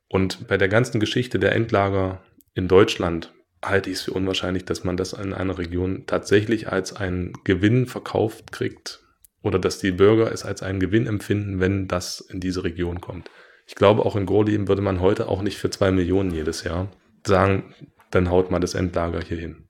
Und 0.08 0.48
bei 0.48 0.58
der 0.58 0.68
ganzen 0.68 1.00
Geschichte 1.00 1.40
der 1.40 1.54
Endlager 1.54 2.22
in 2.56 2.68
Deutschland 2.68 3.32
halte 3.64 3.90
ich 3.90 3.98
es 3.98 4.02
für 4.04 4.14
unwahrscheinlich, 4.14 4.66
dass 4.66 4.84
man 4.84 4.98
das 4.98 5.14
in 5.14 5.34
einer 5.34 5.58
Region 5.58 6.06
tatsächlich 6.08 6.70
als 6.70 6.96
einen 6.96 7.34
Gewinn 7.44 7.86
verkauft 7.86 8.52
kriegt, 8.52 9.02
oder 9.42 9.60
dass 9.60 9.80
die 9.80 9.92
Bürger 9.92 10.32
es 10.32 10.44
als 10.44 10.62
einen 10.62 10.80
Gewinn 10.80 11.08
empfinden, 11.08 11.60
wenn 11.60 11.88
das 11.88 12.20
in 12.20 12.40
diese 12.40 12.64
Region 12.64 13.02
kommt. 13.02 13.30
Ich 13.68 13.76
glaube, 13.76 14.06
auch 14.06 14.16
in 14.16 14.26
Gorleben 14.26 14.68
würde 14.68 14.82
man 14.82 15.00
heute 15.00 15.28
auch 15.28 15.42
nicht 15.42 15.58
für 15.58 15.70
zwei 15.70 15.92
Millionen 15.92 16.32
jedes 16.32 16.64
Jahr 16.64 16.90
sagen, 17.26 17.76
dann 18.12 18.30
haut 18.30 18.50
mal 18.50 18.60
das 18.60 18.74
Endlager 18.74 19.22
hier 19.22 19.38
hin. 19.38 19.68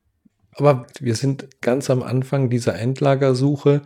Aber 0.53 0.88
wir 0.99 1.15
sind 1.15 1.61
ganz 1.61 1.89
am 1.89 2.03
Anfang 2.03 2.49
dieser 2.49 2.77
Endlagersuche. 2.77 3.81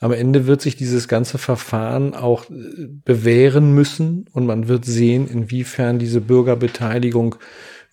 Am 0.00 0.12
Ende 0.12 0.46
wird 0.46 0.60
sich 0.60 0.76
dieses 0.76 1.08
ganze 1.08 1.38
Verfahren 1.38 2.14
auch 2.14 2.48
äh, 2.50 2.88
bewähren 3.04 3.74
müssen 3.74 4.26
und 4.32 4.46
man 4.46 4.68
wird 4.68 4.84
sehen, 4.84 5.28
inwiefern 5.28 5.98
diese 5.98 6.20
Bürgerbeteiligung 6.20 7.36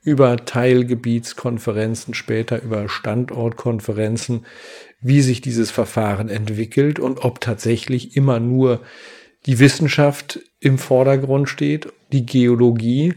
über 0.03 0.37
Teilgebietskonferenzen, 0.37 2.13
später 2.13 2.61
über 2.61 2.87
Standortkonferenzen, 2.87 4.45
wie 5.01 5.21
sich 5.21 5.41
dieses 5.41 5.71
Verfahren 5.71 6.29
entwickelt 6.29 6.99
und 6.99 7.23
ob 7.23 7.41
tatsächlich 7.41 8.15
immer 8.15 8.39
nur 8.39 8.81
die 9.45 9.59
Wissenschaft 9.59 10.39
im 10.59 10.77
Vordergrund 10.77 11.49
steht, 11.49 11.87
die 12.11 12.25
Geologie. 12.25 13.13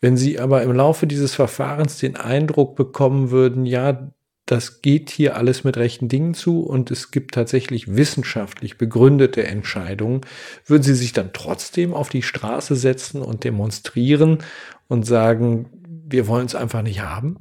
Wenn 0.00 0.16
Sie 0.16 0.38
aber 0.38 0.62
im 0.62 0.72
Laufe 0.72 1.06
dieses 1.06 1.34
Verfahrens 1.34 1.98
den 1.98 2.16
Eindruck 2.16 2.76
bekommen 2.76 3.30
würden, 3.30 3.66
ja, 3.66 4.12
das 4.46 4.80
geht 4.80 5.10
hier 5.10 5.36
alles 5.36 5.64
mit 5.64 5.76
rechten 5.76 6.08
Dingen 6.08 6.32
zu 6.32 6.60
und 6.60 6.92
es 6.92 7.10
gibt 7.10 7.34
tatsächlich 7.34 7.96
wissenschaftlich 7.96 8.78
begründete 8.78 9.44
Entscheidungen, 9.44 10.20
würden 10.64 10.84
Sie 10.84 10.94
sich 10.94 11.12
dann 11.12 11.32
trotzdem 11.32 11.92
auf 11.92 12.08
die 12.08 12.22
Straße 12.22 12.76
setzen 12.76 13.22
und 13.22 13.42
demonstrieren 13.42 14.38
und 14.86 15.04
sagen, 15.04 15.68
wir 16.08 16.28
wollen 16.28 16.46
es 16.46 16.54
einfach 16.54 16.82
nicht 16.82 17.00
haben? 17.00 17.38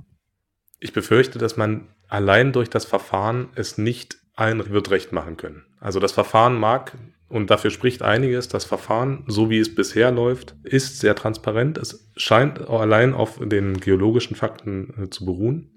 Ich 0.80 0.94
befürchte, 0.94 1.38
dass 1.38 1.58
man 1.58 1.88
allein 2.15 2.53
durch 2.53 2.69
das 2.69 2.86
Verfahren 2.86 3.50
es 3.55 3.77
nicht 3.77 4.17
allen 4.36 4.69
wird 4.69 4.89
recht 4.89 5.12
machen 5.12 5.36
können. 5.36 5.65
Also 5.81 6.00
das 6.00 6.13
Verfahren 6.13 6.57
mag, 6.57 6.93
und 7.27 7.50
dafür 7.50 7.72
spricht 7.72 8.03
einiges, 8.03 8.48
das 8.48 8.63
Verfahren, 8.63 9.25
so 9.27 9.50
wie 9.50 9.60
es 9.60 9.75
bisher 9.75 10.12
läuft, 10.12 10.55
ist 10.63 11.00
sehr 11.00 11.15
transparent. 11.15 11.77
Es 11.77 12.10
scheint 12.15 12.69
allein 12.69 13.13
auf 13.13 13.39
den 13.43 13.81
geologischen 13.81 14.36
Fakten 14.36 14.93
äh, 14.98 15.10
zu 15.10 15.25
beruhen. 15.25 15.72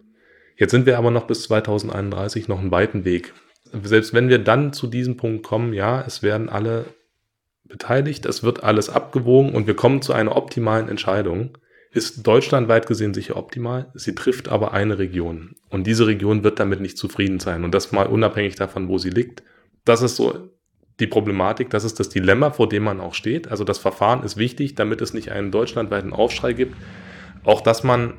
Jetzt 0.56 0.70
sind 0.70 0.86
wir 0.86 0.96
aber 0.98 1.10
noch 1.10 1.26
bis 1.26 1.42
2031 1.44 2.46
noch 2.46 2.60
einen 2.60 2.70
weiten 2.70 3.04
Weg. 3.04 3.34
Selbst 3.82 4.14
wenn 4.14 4.28
wir 4.28 4.38
dann 4.38 4.72
zu 4.72 4.86
diesem 4.86 5.16
Punkt 5.16 5.42
kommen, 5.42 5.72
ja, 5.72 6.04
es 6.06 6.22
werden 6.22 6.48
alle 6.48 6.84
beteiligt, 7.64 8.26
es 8.26 8.44
wird 8.44 8.62
alles 8.62 8.90
abgewogen 8.90 9.54
und 9.54 9.66
wir 9.66 9.74
kommen 9.74 10.02
zu 10.02 10.12
einer 10.12 10.36
optimalen 10.36 10.88
Entscheidung, 10.88 11.58
ist 11.98 12.26
deutschlandweit 12.26 12.86
gesehen 12.86 13.12
sicher 13.12 13.36
optimal. 13.36 13.90
Sie 13.94 14.14
trifft 14.14 14.48
aber 14.48 14.72
eine 14.72 14.98
Region. 14.98 15.56
Und 15.68 15.86
diese 15.86 16.06
Region 16.06 16.44
wird 16.44 16.58
damit 16.58 16.80
nicht 16.80 16.96
zufrieden 16.96 17.40
sein. 17.40 17.64
Und 17.64 17.74
das 17.74 17.92
mal 17.92 18.06
unabhängig 18.06 18.54
davon, 18.54 18.88
wo 18.88 18.96
sie 18.96 19.10
liegt. 19.10 19.42
Das 19.84 20.00
ist 20.00 20.16
so 20.16 20.50
die 21.00 21.06
Problematik, 21.06 21.70
das 21.70 21.84
ist 21.84 22.00
das 22.00 22.08
Dilemma, 22.08 22.50
vor 22.50 22.68
dem 22.68 22.84
man 22.84 23.00
auch 23.00 23.14
steht. 23.14 23.48
Also 23.48 23.64
das 23.64 23.78
Verfahren 23.78 24.24
ist 24.24 24.36
wichtig, 24.36 24.74
damit 24.74 25.00
es 25.00 25.14
nicht 25.14 25.30
einen 25.30 25.50
deutschlandweiten 25.50 26.12
Aufschrei 26.12 26.54
gibt. 26.54 26.74
Auch, 27.44 27.60
dass 27.60 27.84
man 27.84 28.14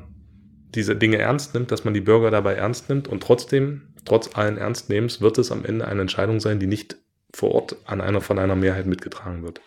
diese 0.74 0.96
Dinge 0.96 1.18
ernst 1.18 1.54
nimmt, 1.54 1.72
dass 1.72 1.84
man 1.84 1.94
die 1.94 2.00
Bürger 2.00 2.30
dabei 2.30 2.54
ernst 2.54 2.88
nimmt 2.88 3.08
und 3.08 3.22
trotzdem, 3.22 3.94
trotz 4.04 4.34
allen 4.34 4.56
Ernstnehmens, 4.56 5.20
wird 5.20 5.38
es 5.38 5.52
am 5.52 5.64
Ende 5.64 5.86
eine 5.86 6.02
Entscheidung 6.02 6.40
sein, 6.40 6.60
die 6.60 6.66
nicht 6.66 6.96
vor 7.32 7.52
Ort 7.52 7.76
an 7.84 8.00
einer 8.00 8.20
von 8.20 8.38
einer 8.38 8.56
Mehrheit 8.56 8.86
mitgetragen 8.86 9.42
wird. 9.42 9.60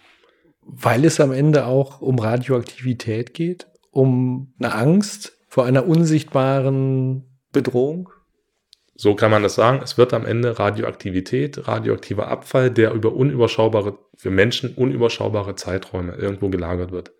Weil 0.65 1.05
es 1.05 1.19
am 1.19 1.31
Ende 1.31 1.65
auch 1.65 2.01
um 2.01 2.19
Radioaktivität 2.19 3.33
geht? 3.33 3.67
Um 3.93 4.53
eine 4.59 4.73
Angst 4.73 5.37
vor 5.47 5.65
einer 5.65 5.87
unsichtbaren 5.87 7.39
Bedrohung? 7.51 8.09
So 8.95 9.15
kann 9.15 9.31
man 9.31 9.43
das 9.43 9.55
sagen. 9.55 9.81
Es 9.83 9.97
wird 9.97 10.13
am 10.13 10.25
Ende 10.25 10.59
Radioaktivität, 10.59 11.67
radioaktiver 11.67 12.27
Abfall, 12.27 12.69
der 12.69 12.93
über 12.93 13.13
unüberschaubare, 13.13 13.97
für 14.15 14.29
Menschen 14.29 14.75
unüberschaubare 14.75 15.55
Zeiträume 15.55 16.13
irgendwo 16.15 16.49
gelagert 16.49 16.91
wird. 16.91 17.11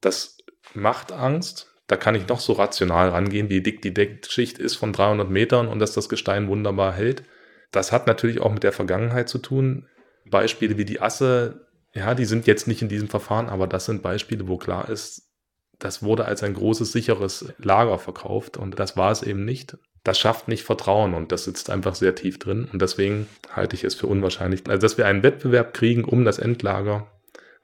Das 0.00 0.38
macht 0.74 1.12
Angst. 1.12 1.70
Da 1.86 1.96
kann 1.96 2.14
ich 2.14 2.28
noch 2.28 2.40
so 2.40 2.54
rational 2.54 3.10
rangehen, 3.10 3.50
wie 3.50 3.62
dick 3.62 3.82
die 3.82 3.92
Deckschicht 3.92 4.58
ist 4.58 4.76
von 4.76 4.92
300 4.92 5.30
Metern 5.30 5.68
und 5.68 5.78
dass 5.78 5.92
das 5.92 6.08
Gestein 6.08 6.48
wunderbar 6.48 6.94
hält. 6.94 7.24
Das 7.70 7.92
hat 7.92 8.06
natürlich 8.06 8.40
auch 8.40 8.52
mit 8.52 8.62
der 8.62 8.72
Vergangenheit 8.72 9.28
zu 9.28 9.38
tun. 9.38 9.88
Beispiele 10.24 10.78
wie 10.78 10.86
die 10.86 11.02
Asse, 11.02 11.66
ja, 11.94 12.14
die 12.14 12.24
sind 12.24 12.46
jetzt 12.46 12.66
nicht 12.66 12.80
in 12.80 12.88
diesem 12.88 13.08
Verfahren, 13.08 13.48
aber 13.48 13.66
das 13.66 13.84
sind 13.84 14.02
Beispiele, 14.02 14.48
wo 14.48 14.56
klar 14.56 14.88
ist, 14.88 15.33
das 15.78 16.02
wurde 16.02 16.24
als 16.24 16.42
ein 16.42 16.54
großes, 16.54 16.92
sicheres 16.92 17.52
Lager 17.58 17.98
verkauft 17.98 18.56
und 18.56 18.78
das 18.78 18.96
war 18.96 19.10
es 19.10 19.22
eben 19.22 19.44
nicht. 19.44 19.76
Das 20.02 20.18
schafft 20.18 20.48
nicht 20.48 20.64
Vertrauen 20.64 21.14
und 21.14 21.32
das 21.32 21.44
sitzt 21.44 21.70
einfach 21.70 21.94
sehr 21.94 22.14
tief 22.14 22.38
drin 22.38 22.68
und 22.72 22.82
deswegen 22.82 23.26
halte 23.50 23.74
ich 23.74 23.84
es 23.84 23.94
für 23.94 24.06
unwahrscheinlich, 24.06 24.62
also 24.68 24.80
dass 24.80 24.98
wir 24.98 25.06
einen 25.06 25.22
Wettbewerb 25.22 25.72
kriegen 25.72 26.04
um 26.04 26.24
das 26.24 26.38
Endlager, 26.38 27.06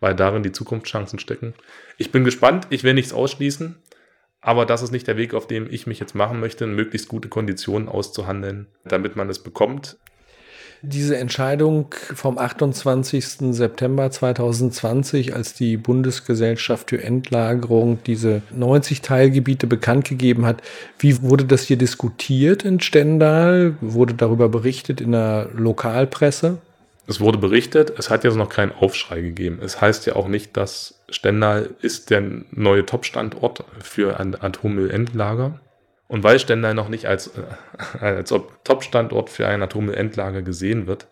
weil 0.01 0.15
darin 0.15 0.43
die 0.43 0.53
Zukunftschancen 0.53 1.19
stecken. 1.19 1.55
Ich 1.99 2.13
bin 2.13 2.25
gespannt, 2.25 2.67
ich 2.71 2.83
will 2.83 2.95
nichts 2.95 3.13
ausschließen, 3.13 3.77
aber 4.41 4.65
das 4.65 4.83
ist 4.83 4.91
nicht 4.91 5.07
der 5.07 5.19
Weg, 5.19 5.35
auf 5.35 5.47
dem 5.47 5.71
ich 5.71 5.87
mich 5.87 6.01
jetzt 6.01 6.15
machen 6.15 6.41
möchte, 6.41 6.67
möglichst 6.67 7.09
gute 7.09 7.29
Konditionen 7.29 7.89
auszuhandeln, 7.89 8.69
damit 8.85 9.17
man 9.17 9.29
es 9.29 9.39
bekommt. 9.39 9.99
Diese 10.83 11.19
Entscheidung 11.19 11.95
vom 12.15 12.39
28. 12.39 13.53
September 13.55 14.11
2020, 14.11 15.35
als 15.35 15.53
die 15.53 15.77
Bundesgesellschaft 15.77 16.89
für 16.89 17.03
Endlagerung 17.03 17.99
diese 18.07 18.41
90 18.55 19.03
Teilgebiete 19.03 19.67
bekannt 19.67 20.09
gegeben 20.09 20.47
hat, 20.47 20.63
wie 20.99 21.21
wurde 21.21 21.45
das 21.45 21.65
hier 21.65 21.77
diskutiert 21.77 22.65
in 22.65 22.81
Stendal? 22.81 23.75
Wurde 23.83 24.15
darüber 24.15 24.49
berichtet 24.49 25.03
in 25.03 25.13
der 25.13 25.51
Lokalpresse? 25.55 26.59
Es 27.07 27.21
wurde 27.21 27.37
berichtet, 27.39 27.93
es 27.99 28.09
hat 28.09 28.25
jetzt 28.25 28.37
noch 28.37 28.49
keinen 28.49 28.73
Aufschrei 28.73 29.21
gegeben. 29.21 29.59
Es 29.63 29.83
heißt 29.83 30.07
ja 30.07 30.17
auch 30.17 30.29
nicht, 30.29 30.57
dass 30.57 31.01
Stendal 31.11 31.71
ist 31.83 32.09
der 32.09 32.23
neue 32.53 32.87
Top-Standort 32.87 33.65
für 33.81 34.19
ein 34.19 34.41
Atommüllendlager. 34.41 35.61
Und 36.11 36.25
weil 36.25 36.41
Stendal 36.41 36.75
noch 36.75 36.89
nicht 36.89 37.07
als, 37.07 37.29
äh, 37.29 38.01
als 38.05 38.35
Top-Standort 38.65 39.31
für 39.31 39.47
ein 39.47 39.63
Atommüllendlager 39.63 40.43
gesehen 40.43 40.89
wird, 40.89 41.07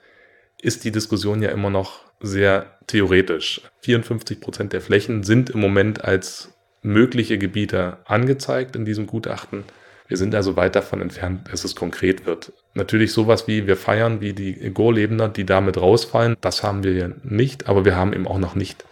ist 0.61 0.83
die 0.83 0.91
Diskussion 0.91 1.41
ja 1.41 1.51
immer 1.51 1.71
noch 1.71 2.01
sehr 2.19 2.67
theoretisch. 2.89 3.61
54 3.83 4.41
Prozent 4.41 4.73
der 4.73 4.81
Flächen 4.81 5.23
sind 5.23 5.51
im 5.51 5.61
Moment 5.61 6.05
als 6.05 6.53
mögliche 6.83 7.39
Gebiete 7.39 7.99
angezeigt 8.07 8.75
in 8.75 8.85
diesem 8.85 9.07
Gutachten. 9.07 9.63
Wir 10.09 10.17
sind 10.17 10.35
also 10.35 10.57
weit 10.57 10.75
davon 10.75 11.01
entfernt, 11.01 11.53
dass 11.53 11.63
es 11.63 11.77
konkret 11.77 12.27
wird. 12.27 12.53
Natürlich 12.75 13.13
sowas 13.13 13.47
wie 13.47 13.69
wir 13.69 13.77
feiern, 13.77 14.21
wie 14.21 14.33
die 14.33 14.55
Gorlebender, 14.75 15.29
die 15.29 15.47
damit 15.47 15.77
rausfallen, 15.77 16.37
das 16.41 16.65
haben 16.65 16.83
wir 16.83 16.95
ja 16.95 17.09
nicht, 17.23 17.69
aber 17.69 17.85
wir 17.85 17.95
haben 17.95 18.15
eben 18.15 18.27
auch 18.27 18.39
noch 18.39 18.57
nicht. 18.57 18.85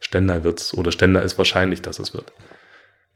Stendal 0.00 0.44
wird's 0.44 0.74
oder 0.74 0.92
Stendal 0.92 1.24
ist 1.24 1.38
wahrscheinlich, 1.38 1.80
dass 1.80 1.98
es 2.00 2.12
wird. 2.12 2.32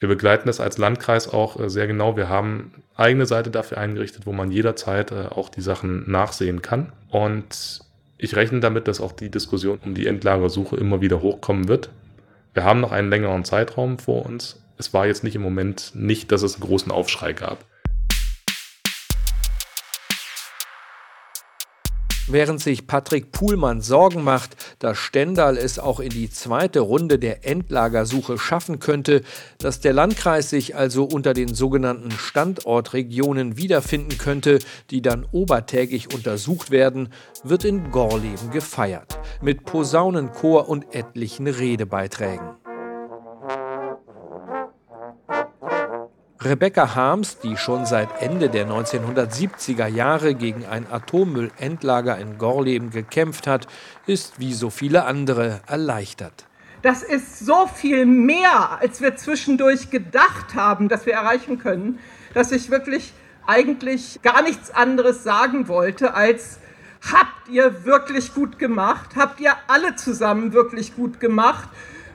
Wir 0.02 0.08
begleiten 0.08 0.48
das 0.48 0.58
als 0.58 0.78
Landkreis 0.78 1.32
auch 1.32 1.60
äh, 1.60 1.70
sehr 1.70 1.86
genau. 1.86 2.16
Wir 2.16 2.28
haben 2.28 2.72
eigene 2.96 3.24
Seite 3.24 3.52
dafür 3.52 3.78
eingerichtet, 3.78 4.26
wo 4.26 4.32
man 4.32 4.50
jederzeit 4.50 5.12
äh, 5.12 5.28
auch 5.30 5.48
die 5.48 5.60
Sachen 5.60 6.10
nachsehen 6.10 6.60
kann. 6.60 6.92
Und 7.08 7.78
ich 8.18 8.34
rechne 8.34 8.58
damit, 8.58 8.88
dass 8.88 9.00
auch 9.00 9.12
die 9.12 9.30
Diskussion 9.30 9.78
um 9.84 9.94
die 9.94 10.08
Endlagersuche 10.08 10.74
immer 10.74 11.00
wieder 11.02 11.22
hochkommen 11.22 11.68
wird. 11.68 11.90
Wir 12.52 12.64
haben 12.64 12.80
noch 12.80 12.90
einen 12.90 13.10
längeren 13.10 13.44
Zeitraum 13.44 14.00
vor 14.00 14.26
uns. 14.26 14.60
Es 14.76 14.92
war 14.92 15.06
jetzt 15.06 15.22
nicht 15.22 15.36
im 15.36 15.42
Moment 15.42 15.92
nicht, 15.94 16.32
dass 16.32 16.42
es 16.42 16.54
einen 16.56 16.64
großen 16.64 16.90
Aufschrei 16.90 17.32
gab. 17.32 17.64
Während 22.28 22.60
sich 22.60 22.86
Patrick 22.86 23.32
Puhlmann 23.32 23.80
Sorgen 23.80 24.22
macht, 24.22 24.56
dass 24.78 24.96
Stendal 24.96 25.56
es 25.56 25.80
auch 25.80 25.98
in 25.98 26.10
die 26.10 26.30
zweite 26.30 26.78
Runde 26.78 27.18
der 27.18 27.44
Endlagersuche 27.44 28.38
schaffen 28.38 28.78
könnte, 28.78 29.22
dass 29.58 29.80
der 29.80 29.92
Landkreis 29.92 30.48
sich 30.48 30.76
also 30.76 31.02
unter 31.04 31.34
den 31.34 31.52
sogenannten 31.52 32.12
Standortregionen 32.12 33.56
wiederfinden 33.56 34.18
könnte, 34.18 34.60
die 34.90 35.02
dann 35.02 35.26
obertägig 35.32 36.14
untersucht 36.14 36.70
werden, 36.70 37.08
wird 37.42 37.64
in 37.64 37.90
Gorleben 37.90 38.52
gefeiert, 38.52 39.18
mit 39.40 39.64
Posaunenchor 39.64 40.68
und 40.68 40.94
etlichen 40.94 41.48
Redebeiträgen. 41.48 42.61
Rebecca 46.44 46.96
Harms, 46.96 47.38
die 47.38 47.56
schon 47.56 47.86
seit 47.86 48.20
Ende 48.20 48.48
der 48.48 48.66
1970er 48.66 49.86
Jahre 49.86 50.34
gegen 50.34 50.66
ein 50.66 50.90
Atommüllendlager 50.90 52.18
in 52.18 52.36
Gorleben 52.36 52.90
gekämpft 52.90 53.46
hat, 53.46 53.68
ist 54.06 54.40
wie 54.40 54.52
so 54.52 54.68
viele 54.68 55.04
andere 55.04 55.60
erleichtert. 55.68 56.46
Das 56.82 57.04
ist 57.04 57.38
so 57.38 57.68
viel 57.72 58.06
mehr, 58.06 58.80
als 58.80 59.00
wir 59.00 59.14
zwischendurch 59.14 59.90
gedacht 59.90 60.56
haben, 60.56 60.88
dass 60.88 61.06
wir 61.06 61.12
erreichen 61.12 61.60
können, 61.60 62.00
dass 62.34 62.50
ich 62.50 62.70
wirklich 62.70 63.12
eigentlich 63.46 64.20
gar 64.22 64.42
nichts 64.42 64.72
anderes 64.72 65.22
sagen 65.22 65.68
wollte 65.68 66.14
als 66.14 66.58
habt 67.12 67.48
ihr 67.50 67.84
wirklich 67.84 68.34
gut 68.34 68.58
gemacht, 68.58 69.10
habt 69.16 69.40
ihr 69.40 69.52
alle 69.68 69.96
zusammen 69.96 70.52
wirklich 70.52 70.94
gut 70.94 71.20
gemacht 71.20 71.68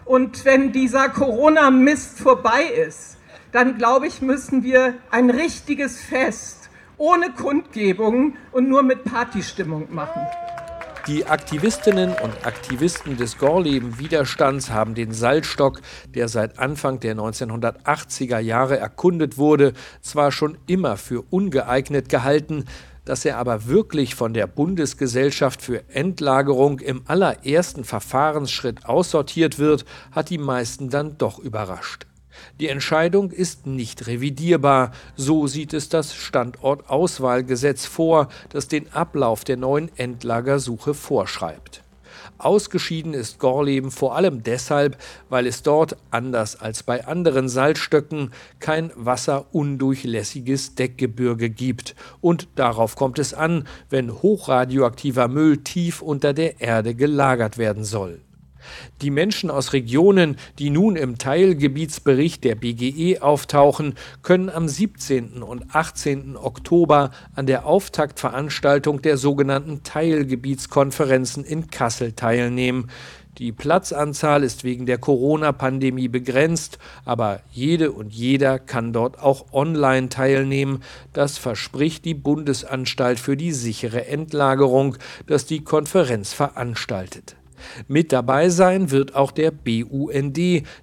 und 0.05 0.45
wenn 0.45 0.71
dieser 0.71 1.09
Corona-Mist 1.09 2.19
vorbei 2.19 2.63
ist, 2.63 3.16
dann 3.51 3.77
glaube 3.77 4.07
ich, 4.07 4.21
müssen 4.21 4.63
wir 4.63 4.95
ein 5.11 5.29
richtiges 5.29 5.99
Fest 6.01 6.69
ohne 6.97 7.31
Kundgebung 7.31 8.35
und 8.51 8.69
nur 8.69 8.83
mit 8.83 9.03
Partystimmung 9.03 9.93
machen. 9.93 10.21
Die 11.07 11.25
Aktivistinnen 11.25 12.09
und 12.21 12.45
Aktivisten 12.45 13.15
des 13.15 13.37
Gorleben-Widerstands 13.37 14.71
haben 14.71 14.93
den 14.93 15.13
Salzstock, 15.13 15.79
der 16.13 16.27
seit 16.27 16.59
Anfang 16.59 16.99
der 16.99 17.15
1980er 17.15 18.39
Jahre 18.39 18.77
erkundet 18.77 19.37
wurde, 19.37 19.71
zwar 20.01 20.33
schon 20.33 20.57
immer 20.67 20.97
für 20.97 21.23
ungeeignet 21.29 22.09
gehalten, 22.09 22.65
dass 23.05 23.23
er 23.23 23.37
aber 23.37 23.67
wirklich 23.67 24.15
von 24.15 24.33
der 24.33 24.47
Bundesgesellschaft 24.47 25.61
für 25.61 25.87
Endlagerung 25.87 26.79
im 26.79 27.03
allerersten 27.05 27.85
Verfahrensschritt 27.85 28.85
aussortiert 28.85 29.59
wird, 29.59 29.85
hat 30.11 30.29
die 30.29 30.37
meisten 30.37 30.89
dann 30.89 31.17
doch 31.17 31.39
überrascht. 31.39 32.05
Die 32.59 32.69
Entscheidung 32.69 33.31
ist 33.31 33.67
nicht 33.67 34.07
revidierbar, 34.07 34.91
so 35.15 35.47
sieht 35.47 35.73
es 35.73 35.89
das 35.89 36.15
Standortauswahlgesetz 36.15 37.85
vor, 37.85 38.29
das 38.49 38.67
den 38.67 38.91
Ablauf 38.93 39.43
der 39.43 39.57
neuen 39.57 39.91
Endlagersuche 39.97 40.93
vorschreibt. 40.93 41.83
Ausgeschieden 42.37 43.13
ist 43.13 43.39
Gorleben 43.39 43.89
vor 43.89 44.15
allem 44.15 44.43
deshalb, 44.43 44.97
weil 45.29 45.47
es 45.47 45.63
dort, 45.63 45.97
anders 46.11 46.55
als 46.55 46.83
bei 46.83 47.05
anderen 47.05 47.49
Salzstöcken, 47.49 48.31
kein 48.59 48.91
wasserundurchlässiges 48.95 50.75
Deckgebirge 50.75 51.49
gibt. 51.49 51.95
Und 52.21 52.47
darauf 52.55 52.95
kommt 52.95 53.17
es 53.17 53.33
an, 53.33 53.67
wenn 53.89 54.13
hochradioaktiver 54.13 55.27
Müll 55.27 55.57
tief 55.57 56.01
unter 56.01 56.33
der 56.33 56.61
Erde 56.61 56.93
gelagert 56.93 57.57
werden 57.57 57.83
soll. 57.83 58.21
Die 59.01 59.11
Menschen 59.11 59.49
aus 59.49 59.73
Regionen, 59.73 60.37
die 60.59 60.69
nun 60.69 60.95
im 60.95 61.17
Teilgebietsbericht 61.17 62.43
der 62.43 62.55
BGE 62.55 63.21
auftauchen, 63.21 63.95
können 64.23 64.49
am 64.49 64.67
17. 64.67 65.43
und 65.43 65.75
18. 65.75 66.37
Oktober 66.37 67.11
an 67.35 67.45
der 67.45 67.65
Auftaktveranstaltung 67.65 69.01
der 69.01 69.17
sogenannten 69.17 69.83
Teilgebietskonferenzen 69.83 71.43
in 71.43 71.67
Kassel 71.67 72.13
teilnehmen. 72.13 72.89
Die 73.37 73.51
Platzanzahl 73.51 74.43
ist 74.43 74.63
wegen 74.63 74.87
der 74.87 74.97
Corona-Pandemie 74.97 76.07
begrenzt, 76.07 76.79
aber 77.05 77.41
jede 77.51 77.91
und 77.91 78.11
jeder 78.11 78.57
kann 78.57 78.93
dort 78.93 79.19
auch 79.19 79.53
online 79.53 80.09
teilnehmen. 80.09 80.81
Das 81.13 81.37
verspricht 81.37 82.03
die 82.05 82.15
Bundesanstalt 82.15 83.19
für 83.19 83.37
die 83.37 83.51
sichere 83.51 84.07
Endlagerung, 84.07 84.97
das 85.27 85.45
die 85.45 85.63
Konferenz 85.63 86.33
veranstaltet. 86.33 87.35
Mit 87.87 88.11
dabei 88.11 88.49
sein 88.49 88.91
wird 88.91 89.15
auch 89.15 89.31
der 89.31 89.51
BUND, 89.51 90.37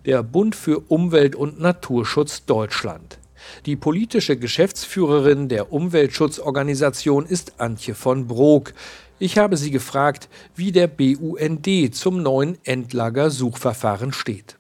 der 0.07 0.23
Bund 0.23 0.55
für 0.55 0.81
Umwelt 0.89 1.37
und 1.37 1.61
Naturschutz 1.61 2.45
Deutschland. 2.45 3.19
Die 3.67 3.77
politische 3.77 4.37
Geschäftsführerin 4.37 5.49
der 5.49 5.73
Umweltschutzorganisation 5.73 7.27
ist 7.27 7.61
Antje 7.61 7.95
von 7.95 8.27
Brok. 8.27 8.73
Ich 9.19 9.39
habe 9.39 9.57
sie 9.57 9.71
gefragt, 9.71 10.29
wie 10.57 10.73
der 10.73 10.89
BUND 10.89 11.95
zum 11.95 12.23
neuen 12.23 12.59
Endlagersuchverfahren 12.65 14.13
steht. 14.13 14.57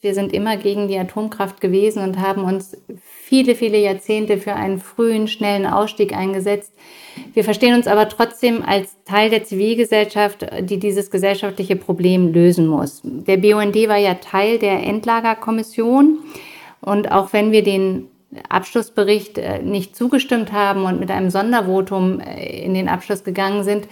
Wir 0.00 0.14
sind 0.14 0.32
immer 0.32 0.56
gegen 0.56 0.86
die 0.86 0.96
Atomkraft 0.96 1.60
gewesen 1.60 2.04
und 2.04 2.20
haben 2.20 2.44
uns 2.44 2.76
viele, 3.02 3.56
viele 3.56 3.78
Jahrzehnte 3.78 4.38
für 4.38 4.54
einen 4.54 4.78
frühen, 4.78 5.26
schnellen 5.26 5.66
Ausstieg 5.66 6.16
eingesetzt. 6.16 6.72
Wir 7.34 7.42
verstehen 7.42 7.74
uns 7.74 7.88
aber 7.88 8.08
trotzdem 8.08 8.62
als 8.64 8.96
Teil 9.04 9.28
der 9.28 9.42
Zivilgesellschaft, 9.42 10.46
die 10.60 10.78
dieses 10.78 11.10
gesellschaftliche 11.10 11.74
Problem 11.74 12.32
lösen 12.32 12.68
muss. 12.68 13.00
Der 13.02 13.38
BUND 13.38 13.74
war 13.88 13.96
ja 13.96 14.14
Teil 14.14 14.60
der 14.60 14.84
Endlagerkommission 14.84 16.20
und 16.80 17.10
auch 17.10 17.32
wenn 17.32 17.50
wir 17.50 17.64
den 17.64 18.06
Abschlussbericht 18.48 19.38
äh, 19.38 19.62
nicht 19.62 19.96
zugestimmt 19.96 20.52
haben 20.52 20.84
und 20.84 21.00
mit 21.00 21.10
einem 21.10 21.30
Sondervotum 21.30 22.20
äh, 22.20 22.62
in 22.62 22.74
den 22.74 22.88
Abschluss 22.88 23.24
gegangen 23.24 23.64
sind, 23.64 23.88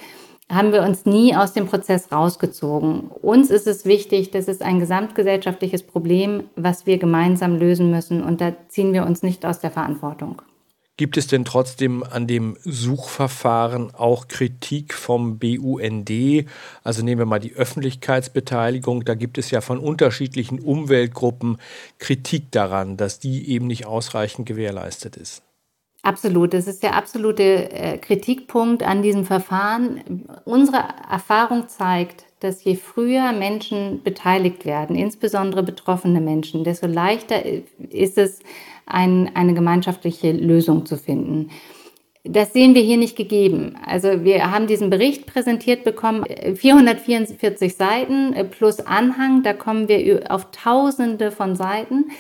haben 0.49 0.73
wir 0.73 0.83
uns 0.83 1.07
nie 1.07 1.35
aus 1.35 1.53
dem 1.53 1.67
Prozess 1.67 2.13
rausgezogen. 2.13 3.11
Uns 3.11 3.51
ist 3.51 3.67
es 3.67 3.85
wichtig, 3.85 4.31
das 4.31 4.47
ist 4.47 4.63
ein 4.63 4.79
gesamtgesellschaftliches 4.79 5.83
Problem, 5.83 6.45
was 6.55 6.87
wir 6.87 6.99
gemeinsam 6.99 7.57
lösen 7.57 7.91
müssen 7.91 8.23
und 8.23 8.41
da 8.41 8.55
ziehen 8.69 8.93
wir 8.93 9.05
uns 9.05 9.23
nicht 9.23 9.45
aus 9.45 9.59
der 9.59 9.71
Verantwortung. 9.71 10.43
Gibt 10.99 11.19
es 11.19 11.27
denn 11.27 11.45
trotzdem 11.45 12.03
an 12.05 12.27
dem 12.27 12.57
Suchverfahren 12.65 13.95
auch 13.95 14.29
Kritik 14.29 14.95
vom 14.95 15.39
BUND? 15.39 16.11
Also 16.83 17.03
nehmen 17.03 17.19
wir 17.19 17.27
mal 17.27 17.39
die 17.39 17.53
Öffentlichkeitsbeteiligung. 17.53 19.05
Da 19.05 19.15
gibt 19.15 19.37
es 19.37 19.51
ja 19.51 19.61
von 19.61 19.79
unterschiedlichen 19.79 20.59
Umweltgruppen 20.59 21.59
Kritik 21.99 22.51
daran, 22.51 22.97
dass 22.97 23.19
die 23.19 23.51
eben 23.51 23.67
nicht 23.67 23.85
ausreichend 23.85 24.49
gewährleistet 24.49 25.17
ist. 25.17 25.46
Absolut, 26.07 26.55
das 26.55 26.69
ist 26.69 26.85
der 26.85 26.95
absolute 26.95 27.69
äh, 27.73 27.99
Kritikpunkt 27.99 28.85
an 28.85 29.03
diesem 29.03 29.25
Verfahren. 29.25 30.25
Unsere 30.45 30.77
Erfahrung 31.11 31.67
zeigt, 31.67 32.27
dass 32.39 32.63
je 32.63 32.77
früher 32.77 33.33
Menschen 33.33 34.05
beteiligt 34.05 34.65
werden, 34.65 34.95
insbesondere 34.95 35.65
betroffene 35.65 36.21
Menschen, 36.21 36.63
desto 36.63 36.87
leichter 36.87 37.43
ist 37.91 38.19
es, 38.19 38.39
ein, 38.87 39.35
eine 39.35 39.53
gemeinschaftliche 39.53 40.31
Lösung 40.31 40.87
zu 40.87 40.97
finden. 40.97 41.51
Das 42.23 42.53
sehen 42.53 42.77
wir 42.77 42.83
hier 42.83 42.99
nicht 42.99 43.17
gegeben. 43.17 43.77
Also 43.85 44.23
wir 44.23 44.53
haben 44.53 44.69
diesen 44.69 44.91
Bericht 44.91 45.27
präsentiert 45.27 45.83
bekommen, 45.83 46.25
444 46.55 47.75
Seiten 47.75 48.33
äh, 48.33 48.45
plus 48.45 48.79
Anhang, 48.79 49.43
da 49.43 49.55
kommen 49.55 49.89
wir 49.89 50.31
auf 50.31 50.53
Tausende 50.53 51.33
von 51.33 51.57
Seiten. 51.57 52.13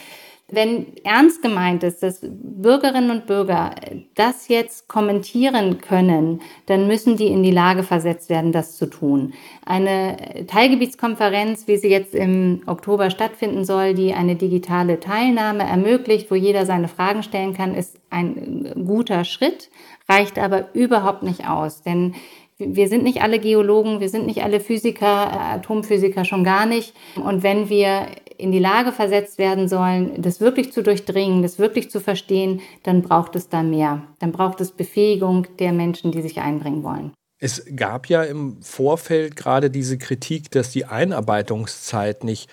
Wenn 0.48 0.86
ernst 1.02 1.42
gemeint 1.42 1.82
ist, 1.82 2.04
dass 2.04 2.20
Bürgerinnen 2.22 3.10
und 3.10 3.26
Bürger 3.26 3.74
das 4.14 4.46
jetzt 4.46 4.86
kommentieren 4.86 5.78
können, 5.78 6.40
dann 6.66 6.86
müssen 6.86 7.16
die 7.16 7.26
in 7.26 7.42
die 7.42 7.50
Lage 7.50 7.82
versetzt 7.82 8.30
werden, 8.30 8.52
das 8.52 8.76
zu 8.76 8.86
tun. 8.86 9.34
Eine 9.64 10.46
Teilgebietskonferenz, 10.46 11.66
wie 11.66 11.76
sie 11.78 11.88
jetzt 11.88 12.14
im 12.14 12.62
Oktober 12.66 13.10
stattfinden 13.10 13.64
soll, 13.64 13.94
die 13.94 14.14
eine 14.14 14.36
digitale 14.36 15.00
Teilnahme 15.00 15.64
ermöglicht, 15.64 16.30
wo 16.30 16.36
jeder 16.36 16.64
seine 16.64 16.86
Fragen 16.86 17.24
stellen 17.24 17.52
kann, 17.52 17.74
ist 17.74 17.98
ein 18.10 18.72
guter 18.86 19.24
Schritt, 19.24 19.68
reicht 20.08 20.38
aber 20.38 20.72
überhaupt 20.74 21.24
nicht 21.24 21.48
aus. 21.48 21.82
Denn 21.82 22.14
wir 22.58 22.88
sind 22.88 23.02
nicht 23.02 23.20
alle 23.20 23.40
Geologen, 23.40 24.00
wir 24.00 24.08
sind 24.08 24.26
nicht 24.26 24.42
alle 24.44 24.60
Physiker, 24.60 25.40
Atomphysiker 25.54 26.24
schon 26.24 26.44
gar 26.44 26.66
nicht. 26.66 26.94
Und 27.16 27.42
wenn 27.42 27.68
wir 27.68 28.06
in 28.38 28.52
die 28.52 28.58
Lage 28.58 28.92
versetzt 28.92 29.38
werden 29.38 29.68
sollen, 29.68 30.20
das 30.20 30.40
wirklich 30.40 30.72
zu 30.72 30.82
durchdringen, 30.82 31.42
das 31.42 31.58
wirklich 31.58 31.90
zu 31.90 32.00
verstehen, 32.00 32.60
dann 32.82 33.02
braucht 33.02 33.36
es 33.36 33.48
da 33.48 33.62
mehr. 33.62 34.02
Dann 34.18 34.32
braucht 34.32 34.60
es 34.60 34.70
Befähigung 34.70 35.46
der 35.58 35.72
Menschen, 35.72 36.12
die 36.12 36.22
sich 36.22 36.40
einbringen 36.40 36.82
wollen. 36.82 37.12
Es 37.38 37.64
gab 37.76 38.08
ja 38.08 38.22
im 38.22 38.62
Vorfeld 38.62 39.36
gerade 39.36 39.70
diese 39.70 39.98
Kritik, 39.98 40.50
dass 40.50 40.70
die 40.70 40.86
Einarbeitungszeit 40.86 42.24
nicht 42.24 42.48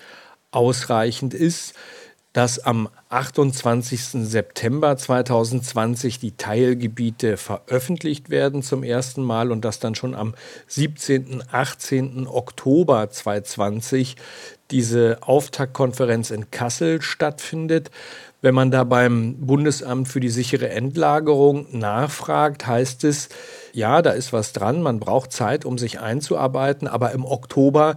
ausreichend 0.50 1.34
ist 1.34 1.74
dass 2.34 2.58
am 2.58 2.88
28. 3.10 4.26
September 4.26 4.96
2020 4.96 6.18
die 6.18 6.36
Teilgebiete 6.36 7.36
veröffentlicht 7.36 8.28
werden 8.28 8.62
zum 8.64 8.82
ersten 8.82 9.22
Mal 9.22 9.52
und 9.52 9.64
dass 9.64 9.78
dann 9.78 9.94
schon 9.94 10.16
am 10.16 10.34
17. 10.66 11.44
18. 11.50 12.26
Oktober 12.26 13.08
2020 13.08 14.16
diese 14.70 15.18
Auftaktkonferenz 15.20 16.30
in 16.30 16.50
Kassel 16.50 17.02
stattfindet. 17.02 17.90
Wenn 18.40 18.54
man 18.54 18.70
da 18.70 18.84
beim 18.84 19.36
Bundesamt 19.38 20.08
für 20.08 20.20
die 20.20 20.28
sichere 20.28 20.68
Endlagerung 20.68 21.66
nachfragt, 21.72 22.66
heißt 22.66 23.04
es, 23.04 23.28
ja, 23.72 24.02
da 24.02 24.10
ist 24.10 24.32
was 24.32 24.52
dran, 24.52 24.82
man 24.82 25.00
braucht 25.00 25.32
Zeit, 25.32 25.64
um 25.64 25.78
sich 25.78 26.00
einzuarbeiten, 26.00 26.86
aber 26.86 27.12
im 27.12 27.24
Oktober 27.24 27.96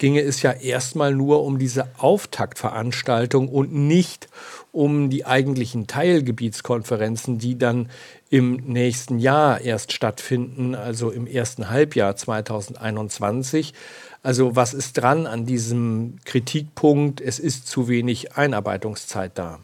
ginge 0.00 0.22
es 0.22 0.42
ja 0.42 0.52
erstmal 0.52 1.14
nur 1.14 1.44
um 1.44 1.58
diese 1.58 1.88
Auftaktveranstaltung 1.98 3.48
und 3.48 3.72
nicht 3.72 4.28
um 4.72 5.10
die 5.10 5.26
eigentlichen 5.26 5.86
Teilgebietskonferenzen, 5.86 7.38
die 7.38 7.58
dann 7.58 7.90
im 8.30 8.56
nächsten 8.56 9.18
Jahr 9.18 9.60
erst 9.60 9.92
stattfinden, 9.92 10.74
also 10.74 11.10
im 11.10 11.26
ersten 11.26 11.68
Halbjahr 11.68 12.16
2021. 12.16 13.74
Also 14.22 14.54
was 14.54 14.74
ist 14.74 14.94
dran 14.94 15.26
an 15.26 15.46
diesem 15.46 16.16
Kritikpunkt? 16.24 17.20
Es 17.20 17.38
ist 17.38 17.66
zu 17.66 17.88
wenig 17.88 18.36
Einarbeitungszeit 18.36 19.32
da. 19.36 19.60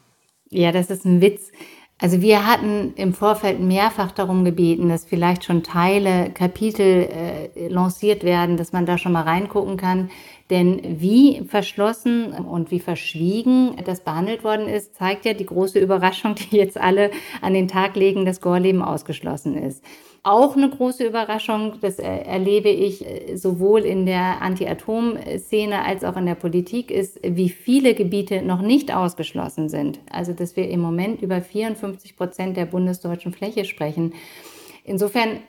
Ja, 0.51 0.73
das 0.73 0.90
ist 0.90 1.05
ein 1.05 1.21
Witz. 1.21 1.51
Also 1.99 2.21
wir 2.21 2.47
hatten 2.47 2.92
im 2.97 3.14
Vorfeld 3.14 3.59
mehrfach 3.59 4.12
darum 4.12 4.45
gebeten, 4.45 4.90
dass 4.90 5.07
vielleicht 5.07 5.45
schon 5.45 5.62
Teile, 5.62 6.31
Kapitel 6.31 7.09
äh, 7.09 7.69
lanciert 7.69 8.23
werden, 8.23 8.59
dass 8.59 8.73
man 8.73 8.85
da 8.85 8.99
schon 8.99 9.12
mal 9.12 9.23
reingucken 9.23 9.79
kann. 9.79 10.11
Denn 10.50 10.80
wie 11.00 11.42
verschlossen 11.44 12.32
und 12.32 12.70
wie 12.70 12.78
verschwiegen 12.78 13.74
das 13.85 14.00
behandelt 14.00 14.44
worden 14.44 14.68
ist, 14.68 14.94
zeigt 14.94 15.24
ja 15.24 15.35
die 15.35 15.46
große 15.46 15.80
Überraschung, 15.80 16.37
die 16.37 16.56
jetzt 16.56 16.78
alle 16.78 17.11
an 17.40 17.54
den 17.54 17.66
Tag 17.66 17.96
legen, 17.96 18.24
dass 18.24 18.40
Gorleben 18.40 18.82
ausgeschlossen 18.82 19.56
ist. 19.56 19.82
Auch 20.22 20.56
eine 20.56 20.68
große 20.68 21.06
Überraschung, 21.06 21.74
das 21.80 22.00
erlebe 22.00 22.68
ich 22.68 23.06
äh, 23.06 23.37
sowohl 23.37 23.82
in 23.82 24.06
der 24.06 24.42
Anti-Atom-Szene 24.42 25.85
als 25.85 26.02
auch 26.02 26.16
in 26.16 26.26
der 26.26 26.35
Politik, 26.35 26.90
ist, 26.90 27.20
wie 27.22 27.48
viele 27.48 27.94
Gebiete 27.94 28.42
noch 28.42 28.61
nicht 28.61 28.92
ausgeschlossen 28.92 29.68
sind. 29.68 30.00
Also, 30.11 30.32
dass 30.32 30.56
wir 30.56 30.68
im 30.68 30.80
Moment 30.80 31.22
über 31.22 31.40
54 31.40 32.16
Prozent 32.16 32.56
der 32.56 32.66
bundesdeutschen 32.66 33.32
Fläche 33.32 33.64
sprechen. 33.64 34.14
Insofern 34.82 35.42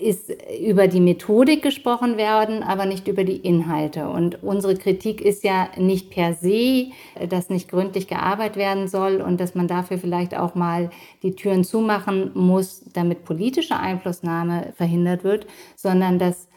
ist 0.00 0.30
über 0.60 0.86
die 0.86 1.00
Methodik 1.00 1.62
gesprochen 1.62 2.16
werden, 2.16 2.62
aber 2.62 2.86
nicht 2.86 3.08
über 3.08 3.24
die 3.24 3.36
Inhalte. 3.36 4.08
Und 4.08 4.42
unsere 4.42 4.76
Kritik 4.76 5.20
ist 5.20 5.42
ja 5.42 5.68
nicht 5.76 6.10
per 6.10 6.34
se, 6.34 6.90
dass 7.28 7.50
nicht 7.50 7.68
gründlich 7.68 8.06
gearbeitet 8.06 8.56
werden 8.56 8.86
soll 8.86 9.20
und 9.20 9.40
dass 9.40 9.54
man 9.54 9.66
dafür 9.66 9.98
vielleicht 9.98 10.36
auch 10.36 10.54
mal 10.54 10.90
die 11.22 11.34
Türen 11.34 11.64
zumachen 11.64 12.30
muss, 12.34 12.82
damit 12.92 13.24
politische 13.24 13.76
Einflussnahme 13.76 14.72
verhindert 14.76 15.24
wird, 15.24 15.46
sondern 15.74 16.18
dass 16.18 16.48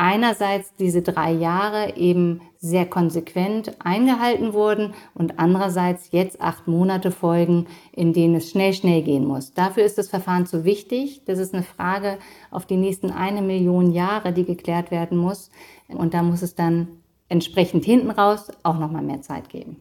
einerseits 0.00 0.74
diese 0.76 1.02
drei 1.02 1.30
Jahre 1.30 1.94
eben 1.96 2.40
sehr 2.58 2.86
konsequent 2.86 3.74
eingehalten 3.84 4.54
wurden 4.54 4.94
und 5.14 5.38
andererseits 5.38 6.08
jetzt 6.10 6.40
acht 6.40 6.66
Monate 6.66 7.10
folgen, 7.10 7.66
in 7.92 8.14
denen 8.14 8.36
es 8.36 8.50
schnell, 8.50 8.72
schnell 8.72 9.02
gehen 9.02 9.26
muss. 9.26 9.52
Dafür 9.52 9.84
ist 9.84 9.98
das 9.98 10.08
Verfahren 10.08 10.46
zu 10.46 10.64
wichtig. 10.64 11.20
Das 11.26 11.38
ist 11.38 11.52
eine 11.52 11.62
Frage 11.62 12.16
auf 12.50 12.64
die 12.64 12.78
nächsten 12.78 13.10
eine 13.10 13.42
Million 13.42 13.92
Jahre, 13.92 14.32
die 14.32 14.46
geklärt 14.46 14.90
werden 14.90 15.18
muss. 15.18 15.50
Und 15.88 16.14
da 16.14 16.22
muss 16.22 16.40
es 16.40 16.54
dann 16.54 16.88
entsprechend 17.28 17.84
hinten 17.84 18.10
raus 18.10 18.48
auch 18.62 18.78
nochmal 18.78 19.02
mehr 19.02 19.20
Zeit 19.20 19.50
geben. 19.50 19.76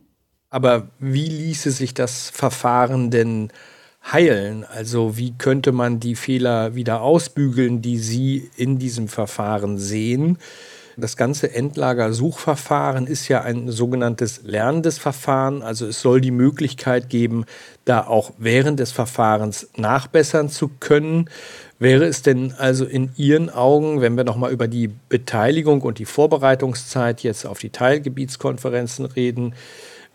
Aber 0.49 0.89
wie 0.99 1.29
ließe 1.29 1.71
sich 1.71 1.93
das 1.93 2.29
Verfahren 2.29 3.09
denn 3.09 3.53
heilen? 4.03 4.65
Also 4.65 5.17
wie 5.17 5.33
könnte 5.37 5.71
man 5.71 5.99
die 5.99 6.15
Fehler 6.15 6.75
wieder 6.75 7.01
ausbügeln, 7.01 7.81
die 7.81 7.97
Sie 7.97 8.49
in 8.55 8.79
diesem 8.79 9.07
Verfahren 9.07 9.77
sehen? 9.77 10.37
Das 10.99 11.15
ganze 11.15 11.53
Endlagersuchverfahren 11.53 13.07
ist 13.07 13.29
ja 13.29 13.41
ein 13.41 13.71
sogenanntes 13.71 14.41
lernendes 14.43 14.97
Verfahren. 14.97 15.61
Also 15.61 15.87
es 15.87 16.01
soll 16.01 16.19
die 16.19 16.31
Möglichkeit 16.31 17.09
geben, 17.09 17.45
da 17.85 18.05
auch 18.05 18.31
während 18.37 18.79
des 18.79 18.91
Verfahrens 18.91 19.69
nachbessern 19.77 20.49
zu 20.49 20.69
können. 20.79 21.29
Wäre 21.77 22.05
es 22.05 22.21
denn 22.21 22.53
also 22.57 22.83
in 22.83 23.11
Ihren 23.15 23.49
Augen, 23.49 24.01
wenn 24.01 24.17
wir 24.17 24.25
nochmal 24.25 24.51
über 24.51 24.67
die 24.67 24.89
Beteiligung 25.07 25.81
und 25.81 25.99
die 25.99 26.05
Vorbereitungszeit 26.05 27.21
jetzt 27.21 27.45
auf 27.45 27.59
die 27.59 27.69
Teilgebietskonferenzen 27.69 29.05
reden, 29.05 29.53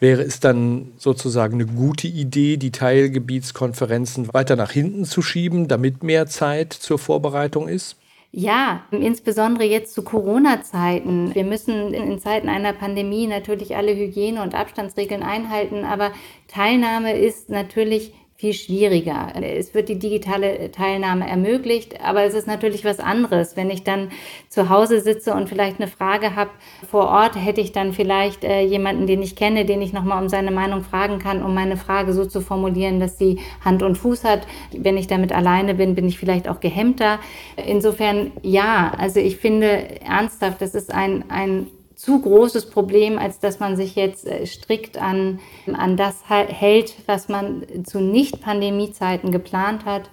Wäre 0.04 0.20
es 0.20 0.38
dann 0.38 0.92
sozusagen 0.98 1.54
eine 1.54 1.64
gute 1.64 2.08
Idee, 2.08 2.58
die 2.58 2.72
Teilgebietskonferenzen 2.72 4.34
weiter 4.34 4.54
nach 4.54 4.70
hinten 4.70 5.06
zu 5.06 5.22
schieben, 5.22 5.66
damit 5.66 6.02
mehr 6.02 6.26
Zeit 6.26 6.74
zur 6.74 6.98
Vorbereitung 6.98 7.68
ist? 7.68 7.96
Ja, 8.30 8.82
insbesondere 8.90 9.64
jetzt 9.64 9.94
zu 9.94 10.02
Corona-Zeiten. 10.02 11.34
Wir 11.34 11.44
müssen 11.44 11.94
in 11.94 12.18
Zeiten 12.18 12.50
einer 12.50 12.74
Pandemie 12.74 13.26
natürlich 13.26 13.76
alle 13.76 13.96
Hygiene- 13.96 14.42
und 14.42 14.54
Abstandsregeln 14.54 15.22
einhalten, 15.22 15.86
aber 15.86 16.12
Teilnahme 16.48 17.18
ist 17.18 17.48
natürlich 17.48 18.12
viel 18.44 18.52
schwieriger. 18.52 19.32
Es 19.40 19.72
wird 19.72 19.88
die 19.88 19.98
digitale 19.98 20.70
Teilnahme 20.70 21.26
ermöglicht, 21.26 22.04
aber 22.04 22.24
es 22.24 22.34
ist 22.34 22.46
natürlich 22.46 22.84
was 22.84 23.00
anderes. 23.00 23.56
Wenn 23.56 23.70
ich 23.70 23.84
dann 23.84 24.10
zu 24.50 24.68
Hause 24.68 25.00
sitze 25.00 25.32
und 25.32 25.48
vielleicht 25.48 25.80
eine 25.80 25.88
Frage 25.88 26.36
habe 26.36 26.50
vor 26.86 27.08
Ort, 27.08 27.36
hätte 27.36 27.62
ich 27.62 27.72
dann 27.72 27.94
vielleicht 27.94 28.44
äh, 28.44 28.60
jemanden, 28.60 29.06
den 29.06 29.22
ich 29.22 29.34
kenne, 29.34 29.64
den 29.64 29.80
ich 29.80 29.94
nochmal 29.94 30.22
um 30.22 30.28
seine 30.28 30.50
Meinung 30.50 30.82
fragen 30.82 31.18
kann, 31.20 31.42
um 31.42 31.54
meine 31.54 31.78
Frage 31.78 32.12
so 32.12 32.26
zu 32.26 32.42
formulieren, 32.42 33.00
dass 33.00 33.16
sie 33.16 33.40
Hand 33.64 33.82
und 33.82 33.96
Fuß 33.96 34.24
hat. 34.24 34.46
Wenn 34.76 34.98
ich 34.98 35.06
damit 35.06 35.32
alleine 35.32 35.74
bin, 35.74 35.94
bin 35.94 36.06
ich 36.06 36.18
vielleicht 36.18 36.46
auch 36.46 36.60
gehemmter. 36.60 37.20
Insofern 37.56 38.32
ja, 38.42 38.92
also 38.98 39.20
ich 39.20 39.38
finde 39.38 40.02
ernsthaft, 40.02 40.60
das 40.60 40.74
ist 40.74 40.92
ein, 40.92 41.24
ein 41.30 41.68
zu 41.94 42.20
großes 42.20 42.70
Problem, 42.70 43.18
als 43.18 43.38
dass 43.38 43.60
man 43.60 43.76
sich 43.76 43.94
jetzt 43.94 44.26
äh, 44.26 44.46
strikt 44.46 45.00
an, 45.00 45.40
an 45.72 45.96
das 45.96 46.22
hält, 46.26 46.94
was 47.06 47.28
man 47.28 47.64
zu 47.84 48.00
Nicht-Pandemie-Zeiten 48.00 49.30
geplant 49.30 49.84
hat 49.84 50.10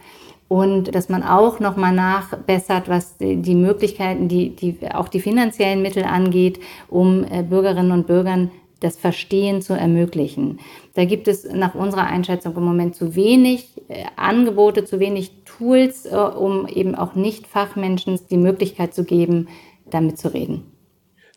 und 0.48 0.94
dass 0.94 1.10
man 1.10 1.24
auch 1.24 1.60
nochmal 1.60 1.94
nachbessert, 1.94 2.90
was 2.90 3.16
die 3.20 3.56
Möglichkeiten, 3.56 4.28
die, 4.28 4.56
die, 4.56 4.78
auch 4.94 5.08
die 5.08 5.22
finanziellen 5.22 5.82
Mittel 5.82 6.04
angeht, 6.04 6.60
um 6.90 7.24
äh, 7.24 7.42
Bürgerinnen 7.44 7.92
und 7.92 8.08
Bürgern 8.08 8.52
das 8.80 8.98
Verstehen 8.98 9.62
zu 9.62 9.74
ermöglichen. 9.74 10.60
Da 10.96 11.06
gibt 11.06 11.28
es 11.28 11.46
nach 11.46 11.76
unserer 11.76 12.08
Einschätzung 12.08 12.56
im 12.58 12.64
Moment 12.64 12.96
zu 12.96 13.16
wenig 13.16 13.70
äh, 13.88 14.04
Angebote, 14.16 14.86
zu 14.86 15.00
wenig 15.00 15.32
Tools, 15.46 16.08
um 16.08 16.68
eben 16.68 16.96
auch 16.96 17.14
Nicht-Fachmenschen 17.14 18.20
die 18.30 18.38
Möglichkeit 18.38 18.94
zu 18.94 19.04
geben, 19.04 19.48
damit 19.90 20.18
zu 20.18 20.34
reden. 20.34 20.71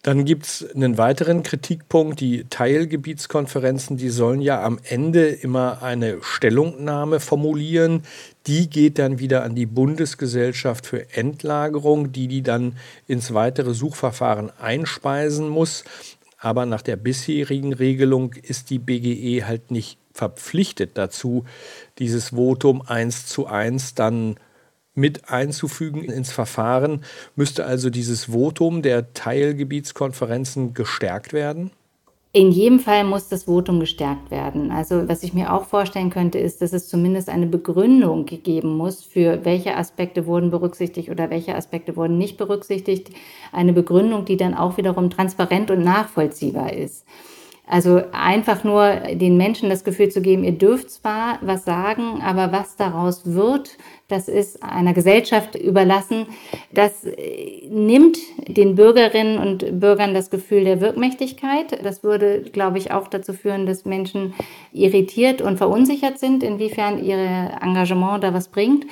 Dann 0.04 0.26
gibt 0.26 0.44
es 0.44 0.70
einen 0.74 0.98
weiteren 0.98 1.42
Kritikpunkt. 1.42 2.20
Die 2.20 2.44
Teilgebietskonferenzen, 2.50 3.96
die 3.96 4.10
sollen 4.10 4.42
ja 4.42 4.62
am 4.62 4.78
Ende 4.86 5.28
immer 5.28 5.82
eine 5.82 6.18
Stellungnahme 6.20 7.20
formulieren. 7.20 8.02
Die 8.46 8.68
geht 8.68 8.98
dann 8.98 9.18
wieder 9.18 9.44
an 9.44 9.54
die 9.54 9.64
Bundesgesellschaft 9.64 10.86
für 10.86 11.10
Endlagerung, 11.16 12.12
die 12.12 12.28
die 12.28 12.42
dann 12.42 12.76
ins 13.06 13.32
weitere 13.32 13.72
Suchverfahren 13.72 14.52
einspeisen 14.60 15.48
muss. 15.48 15.84
Aber 16.36 16.66
nach 16.66 16.82
der 16.82 16.96
bisherigen 16.96 17.72
Regelung 17.72 18.34
ist 18.34 18.68
die 18.68 18.78
BGE 18.78 19.46
halt 19.46 19.70
nicht 19.70 19.98
verpflichtet 20.12 20.98
dazu, 20.98 21.46
dieses 21.98 22.28
Votum 22.28 22.82
eins 22.82 23.24
zu 23.24 23.46
eins 23.46 23.94
dann 23.94 24.36
mit 24.94 25.28
einzufügen 25.30 26.04
ins 26.04 26.30
Verfahren. 26.30 27.04
Müsste 27.36 27.66
also 27.66 27.90
dieses 27.90 28.26
Votum 28.26 28.82
der 28.82 29.12
Teilgebietskonferenzen 29.12 30.74
gestärkt 30.74 31.32
werden? 31.32 31.70
In 32.36 32.50
jedem 32.50 32.80
Fall 32.80 33.04
muss 33.04 33.28
das 33.28 33.44
Votum 33.44 33.78
gestärkt 33.78 34.32
werden. 34.32 34.72
Also 34.72 35.08
was 35.08 35.22
ich 35.22 35.34
mir 35.34 35.52
auch 35.52 35.66
vorstellen 35.66 36.10
könnte, 36.10 36.40
ist, 36.40 36.60
dass 36.62 36.72
es 36.72 36.88
zumindest 36.88 37.28
eine 37.28 37.46
Begründung 37.46 38.26
geben 38.26 38.76
muss, 38.76 39.04
für 39.04 39.44
welche 39.44 39.76
Aspekte 39.76 40.26
wurden 40.26 40.50
berücksichtigt 40.50 41.10
oder 41.10 41.30
welche 41.30 41.54
Aspekte 41.54 41.94
wurden 41.94 42.18
nicht 42.18 42.36
berücksichtigt. 42.36 43.10
Eine 43.52 43.72
Begründung, 43.72 44.24
die 44.24 44.36
dann 44.36 44.54
auch 44.54 44.76
wiederum 44.78 45.10
transparent 45.10 45.70
und 45.70 45.84
nachvollziehbar 45.84 46.72
ist. 46.72 47.06
Also 47.66 48.02
einfach 48.12 48.62
nur 48.62 48.90
den 49.14 49.38
Menschen 49.38 49.70
das 49.70 49.84
Gefühl 49.84 50.10
zu 50.10 50.20
geben, 50.20 50.44
ihr 50.44 50.52
dürft 50.52 50.90
zwar 50.90 51.38
was 51.40 51.64
sagen, 51.64 52.20
aber 52.22 52.52
was 52.52 52.76
daraus 52.76 53.22
wird, 53.24 53.78
das 54.08 54.28
ist 54.28 54.62
einer 54.62 54.92
Gesellschaft 54.92 55.54
überlassen. 55.54 56.26
Das 56.72 57.04
äh, 57.04 57.66
nimmt 57.70 58.18
den 58.46 58.74
Bürgerinnen 58.74 59.38
und 59.38 59.80
Bürgern 59.80 60.12
das 60.12 60.28
Gefühl 60.28 60.64
der 60.64 60.82
Wirkmächtigkeit. 60.82 61.82
Das 61.82 62.04
würde, 62.04 62.42
glaube 62.42 62.76
ich, 62.76 62.92
auch 62.92 63.08
dazu 63.08 63.32
führen, 63.32 63.64
dass 63.64 63.86
Menschen 63.86 64.34
irritiert 64.72 65.40
und 65.40 65.56
verunsichert 65.56 66.18
sind, 66.18 66.42
inwiefern 66.42 67.02
ihr 67.02 67.16
Engagement 67.62 68.22
da 68.22 68.34
was 68.34 68.48
bringt. 68.48 68.86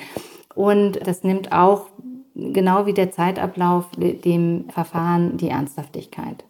Und 0.55 0.99
das 1.05 1.23
nimmt 1.23 1.51
auch, 1.51 1.89
genau 2.33 2.87
wie 2.87 2.93
der 2.93 3.11
Zeitablauf, 3.11 3.85
dem 3.97 4.65
Verfahren 4.69 5.37
die 5.37 5.49
Ernsthaftigkeit. 5.49 6.43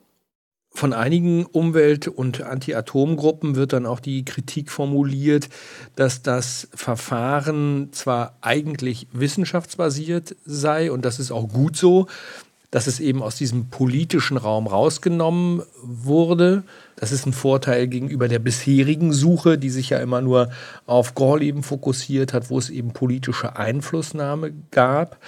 Von 0.75 0.91
einigen 0.91 1.45
Umwelt- 1.45 2.07
und 2.07 2.41
Anti-Atom-Gruppen 2.41 3.55
wird 3.55 3.73
dann 3.73 3.85
auch 3.85 3.99
die 3.99 4.25
Kritik 4.25 4.71
formuliert, 4.71 5.49
dass 5.95 6.23
das 6.23 6.67
Verfahren 6.73 7.89
zwar 7.91 8.37
eigentlich 8.41 9.07
wissenschaftsbasiert 9.11 10.35
sei 10.45 10.91
und 10.91 11.05
das 11.05 11.19
ist 11.19 11.31
auch 11.31 11.47
gut 11.47 11.77
so, 11.77 12.07
dass 12.73 12.87
es 12.87 12.99
eben 12.99 13.21
aus 13.21 13.35
diesem 13.35 13.69
politischen 13.69 14.35
Raum 14.35 14.65
rausgenommen 14.65 15.61
wurde. 15.83 16.63
Das 16.95 17.11
ist 17.11 17.27
ein 17.27 17.31
Vorteil 17.31 17.87
gegenüber 17.87 18.27
der 18.27 18.39
bisherigen 18.39 19.13
Suche, 19.13 19.59
die 19.59 19.69
sich 19.69 19.91
ja 19.91 19.99
immer 19.99 20.21
nur 20.21 20.49
auf 20.87 21.13
Gorleben 21.13 21.61
fokussiert 21.61 22.33
hat, 22.33 22.49
wo 22.49 22.57
es 22.57 22.71
eben 22.71 22.91
politische 22.91 23.57
Einflussnahme 23.57 24.53
gab. 24.71 25.19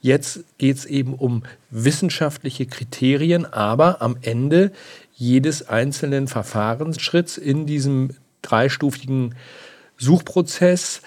Jetzt 0.00 0.44
geht 0.56 0.78
es 0.78 0.86
eben 0.86 1.12
um 1.12 1.42
wissenschaftliche 1.68 2.64
Kriterien, 2.64 3.44
aber 3.44 4.00
am 4.00 4.16
Ende 4.22 4.72
jedes 5.12 5.68
einzelnen 5.68 6.26
Verfahrensschritts 6.26 7.36
in 7.36 7.66
diesem 7.66 8.12
dreistufigen 8.40 9.34
Suchprozess 9.98 11.02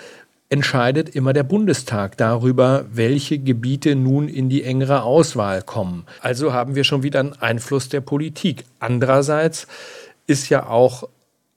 entscheidet 0.50 1.10
immer 1.10 1.34
der 1.34 1.44
Bundestag 1.44 2.18
darüber, 2.18 2.86
welche 2.92 3.38
Gebiete 3.38 3.96
nun 3.96 4.30
in 4.30 4.50
die 4.50 4.64
engere 4.64 5.04
Auswahl 5.04 5.62
kommen. 5.62 6.06
Also 6.22 6.54
haben 6.54 6.76
wir 6.76 6.84
schon 6.84 7.04
wieder 7.04 7.20
einen 7.20 7.34
Einfluss 7.34 7.90
der 7.90 8.02
Politik. 8.02 8.64
Andererseits 8.80 9.68
ist 10.26 10.50
ja 10.50 10.68
auch 10.68 11.10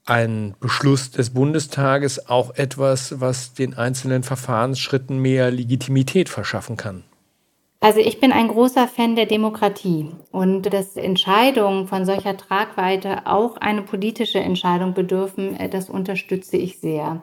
ein 0.07 0.55
Beschluss 0.59 1.13
des 1.13 1.31
Bundestages 1.31 2.29
auch 2.29 2.55
etwas, 2.57 3.21
was 3.21 3.55
den 3.55 3.75
einzelnen 3.75 4.25
Verfahrensschritten 4.25 5.19
mehr 5.19 5.51
Legitimität 5.51 6.29
verschaffen 6.29 6.77
kann. 6.77 7.05
Also 7.83 8.01
ich 8.01 8.21
bin 8.21 8.31
ein 8.31 8.49
großer 8.49 8.89
Fan 8.89 9.17
der 9.17 9.25
Demokratie 9.25 10.11
und 10.33 10.63
dass 10.73 10.97
Entscheidungen 10.97 11.87
von 11.87 12.05
solcher 12.05 12.37
Tragweite 12.37 13.27
auch 13.27 13.57
eine 13.57 13.81
politische 13.83 14.39
Entscheidung 14.39 14.93
bedürfen, 14.93 15.57
äh, 15.57 15.69
das 15.69 15.89
unterstütze 15.89 16.59
ich 16.59 16.79
sehr. 16.79 17.23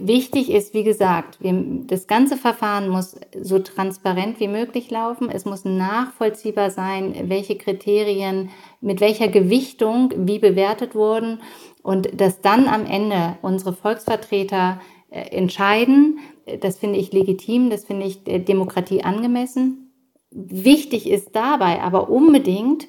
Wichtig 0.00 0.50
ist, 0.50 0.74
wie 0.74 0.84
gesagt, 0.84 1.38
wir, 1.40 1.54
das 1.86 2.06
ganze 2.06 2.36
Verfahren 2.36 2.88
muss 2.88 3.16
so 3.40 3.58
transparent 3.58 4.40
wie 4.40 4.48
möglich 4.48 4.90
laufen. 4.90 5.30
Es 5.30 5.44
muss 5.44 5.64
nachvollziehbar 5.64 6.70
sein, 6.70 7.14
welche 7.28 7.56
Kriterien 7.56 8.50
mit 8.80 9.00
welcher 9.00 9.28
Gewichtung 9.28 10.12
wie 10.16 10.38
bewertet 10.38 10.94
wurden 10.94 11.40
und 11.82 12.20
dass 12.20 12.40
dann 12.40 12.68
am 12.68 12.86
Ende 12.86 13.38
unsere 13.42 13.72
Volksvertreter 13.72 14.80
äh, 15.10 15.20
entscheiden, 15.30 16.18
Das 16.60 16.78
finde 16.78 16.98
ich 16.98 17.12
legitim, 17.12 17.70
das 17.70 17.84
finde 17.84 18.06
ich 18.06 18.22
Demokratie 18.24 19.02
angemessen. 19.02 19.92
Wichtig 20.30 21.08
ist 21.08 21.34
dabei 21.34 21.82
aber 21.82 22.08
unbedingt, 22.08 22.86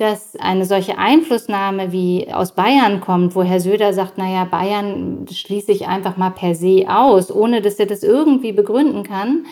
dass 0.00 0.34
eine 0.36 0.64
solche 0.64 0.96
Einflussnahme 0.96 1.92
wie 1.92 2.32
aus 2.32 2.54
Bayern 2.54 3.00
kommt, 3.00 3.34
wo 3.34 3.42
Herr 3.42 3.60
Söder 3.60 3.92
sagt, 3.92 4.16
naja, 4.16 4.44
Bayern 4.44 5.26
schließe 5.30 5.72
ich 5.72 5.86
einfach 5.86 6.16
mal 6.16 6.30
per 6.30 6.54
se 6.54 6.86
aus, 6.88 7.30
ohne 7.30 7.60
dass 7.60 7.78
er 7.78 7.86
das 7.86 8.02
irgendwie 8.02 8.52
begründen 8.52 9.02
kann, 9.02 9.44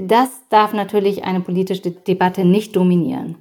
das 0.00 0.30
darf 0.48 0.72
natürlich 0.72 1.24
eine 1.24 1.40
politische 1.40 1.90
Debatte 1.90 2.44
nicht 2.44 2.74
dominieren. 2.74 3.36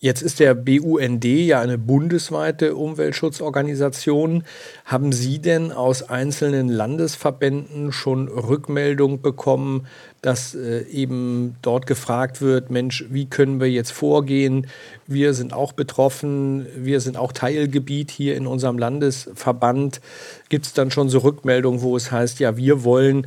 Jetzt 0.00 0.22
ist 0.22 0.38
der 0.38 0.54
BUND 0.54 1.24
ja 1.24 1.60
eine 1.60 1.76
bundesweite 1.76 2.76
Umweltschutzorganisation. 2.76 4.44
Haben 4.84 5.10
Sie 5.10 5.40
denn 5.40 5.72
aus 5.72 6.08
einzelnen 6.08 6.68
Landesverbänden 6.68 7.90
schon 7.90 8.28
Rückmeldung 8.28 9.22
bekommen, 9.22 9.88
dass 10.22 10.54
äh, 10.54 10.82
eben 10.82 11.56
dort 11.62 11.88
gefragt 11.88 12.40
wird, 12.40 12.70
Mensch, 12.70 13.06
wie 13.10 13.26
können 13.26 13.58
wir 13.58 13.68
jetzt 13.68 13.90
vorgehen? 13.90 14.68
Wir 15.08 15.34
sind 15.34 15.52
auch 15.52 15.72
betroffen, 15.72 16.66
wir 16.76 17.00
sind 17.00 17.16
auch 17.16 17.32
Teilgebiet 17.32 18.12
hier 18.12 18.36
in 18.36 18.46
unserem 18.46 18.78
Landesverband. 18.78 20.00
Gibt 20.48 20.66
es 20.66 20.74
dann 20.74 20.92
schon 20.92 21.08
so 21.08 21.18
Rückmeldungen, 21.18 21.82
wo 21.82 21.96
es 21.96 22.12
heißt, 22.12 22.38
ja, 22.38 22.56
wir 22.56 22.84
wollen 22.84 23.26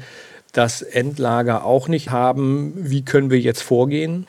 das 0.54 0.82
Endlager 0.82 1.66
auch 1.66 1.90
nicht 1.90 2.12
haben. 2.12 2.72
Wie 2.78 3.04
können 3.04 3.30
wir 3.30 3.42
jetzt 3.42 3.62
vorgehen? 3.62 4.26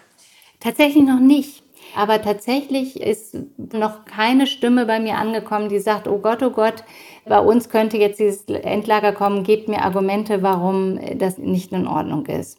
Tatsächlich 0.59 1.05
noch 1.05 1.21
nicht. 1.21 1.62
Aber 1.97 2.23
tatsächlich 2.23 3.01
ist 3.01 3.37
noch 3.59 4.05
keine 4.05 4.47
Stimme 4.47 4.87
bei 4.87 4.99
mir 4.99 5.17
angekommen, 5.17 5.69
die 5.69 5.79
sagt, 5.79 6.09
oh 6.09 6.19
Gott, 6.19 6.43
oh 6.43 6.51
Gott, 6.51 6.85
bei 7.27 7.39
uns 7.39 7.69
könnte 7.69 7.99
jetzt 7.99 8.19
dieses 8.19 8.45
Endlager 8.47 9.13
kommen, 9.13 9.45
gebt 9.45 9.69
mir 9.69 9.83
Argumente, 9.83 10.43
warum 10.43 10.99
das 11.17 11.39
nicht 11.39 11.73
in 11.73 11.87
Ordnung 11.87 12.27
ist. 12.27 12.59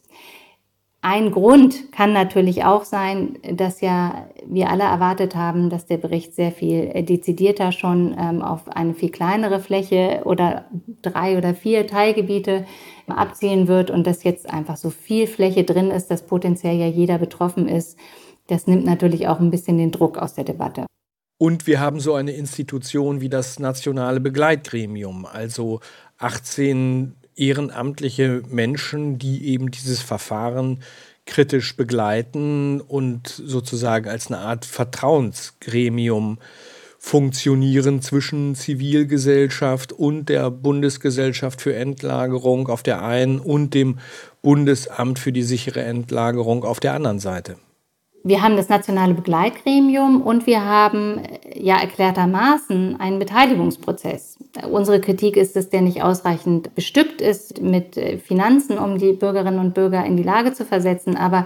Ein 1.05 1.31
Grund 1.31 1.91
kann 1.91 2.13
natürlich 2.13 2.63
auch 2.63 2.85
sein, 2.85 3.37
dass 3.51 3.81
ja 3.81 4.29
wir 4.47 4.69
alle 4.69 4.83
erwartet 4.83 5.35
haben, 5.35 5.69
dass 5.69 5.85
der 5.85 5.97
Bericht 5.97 6.33
sehr 6.33 6.53
viel 6.53 6.93
dezidierter 7.03 7.73
schon 7.73 8.15
ähm, 8.17 8.41
auf 8.41 8.69
eine 8.69 8.93
viel 8.93 9.09
kleinere 9.09 9.59
Fläche 9.59 10.21
oder 10.23 10.63
drei 11.01 11.37
oder 11.37 11.55
vier 11.55 11.87
Teilgebiete 11.87 12.65
abzielen 13.07 13.67
wird 13.67 13.91
und 13.91 14.07
dass 14.07 14.23
jetzt 14.23 14.49
einfach 14.49 14.77
so 14.77 14.91
viel 14.91 15.27
Fläche 15.27 15.65
drin 15.65 15.91
ist, 15.91 16.09
dass 16.09 16.25
potenziell 16.25 16.77
ja 16.77 16.87
jeder 16.87 17.17
betroffen 17.17 17.67
ist 17.67 17.99
das 18.47 18.67
nimmt 18.67 18.85
natürlich 18.85 19.27
auch 19.27 19.39
ein 19.39 19.51
bisschen 19.51 19.77
den 19.77 19.91
Druck 19.91 20.17
aus 20.17 20.33
der 20.33 20.43
Debatte. 20.43 20.85
Und 21.37 21.67
wir 21.67 21.79
haben 21.79 21.99
so 21.99 22.13
eine 22.13 22.31
Institution 22.31 23.19
wie 23.19 23.29
das 23.29 23.59
Nationale 23.59 24.19
Begleitgremium, 24.19 25.25
also 25.25 25.81
18 26.17 27.15
ehrenamtliche 27.35 28.43
Menschen, 28.49 29.17
die 29.17 29.47
eben 29.47 29.71
dieses 29.71 30.01
Verfahren 30.01 30.79
kritisch 31.25 31.75
begleiten 31.75 32.81
und 32.81 33.27
sozusagen 33.27 34.09
als 34.09 34.27
eine 34.27 34.39
Art 34.39 34.65
Vertrauensgremium 34.65 36.37
funktionieren 36.99 38.01
zwischen 38.01 38.55
Zivilgesellschaft 38.55 39.91
und 39.91 40.29
der 40.29 40.49
Bundesgesellschaft 40.51 41.61
für 41.61 41.75
Endlagerung 41.75 42.69
auf 42.69 42.83
der 42.83 43.03
einen 43.03 43.39
und 43.39 43.73
dem 43.73 43.99
Bundesamt 44.41 45.19
für 45.19 45.33
die 45.33 45.43
sichere 45.43 45.83
Endlagerung 45.83 46.63
auf 46.63 46.79
der 46.79 46.93
anderen 46.93 47.19
Seite 47.19 47.57
wir 48.23 48.41
haben 48.41 48.55
das 48.55 48.69
nationale 48.69 49.13
Begleitgremium 49.13 50.21
und 50.21 50.47
wir 50.47 50.63
haben 50.63 51.17
äh, 51.17 51.61
ja 51.61 51.79
erklärtermaßen 51.79 52.99
einen 52.99 53.19
Beteiligungsprozess. 53.19 54.39
Unsere 54.69 55.01
Kritik 55.01 55.35
ist, 55.35 55.55
dass 55.55 55.69
der 55.69 55.81
nicht 55.81 56.03
ausreichend 56.03 56.73
bestückt 56.73 57.21
ist 57.21 57.61
mit 57.61 57.97
äh, 57.97 58.17
Finanzen, 58.17 58.77
um 58.77 58.97
die 58.97 59.11
Bürgerinnen 59.11 59.59
und 59.59 59.73
Bürger 59.73 60.05
in 60.05 60.15
die 60.15 60.23
Lage 60.23 60.53
zu 60.53 60.63
versetzen. 60.63 61.17
Aber 61.17 61.45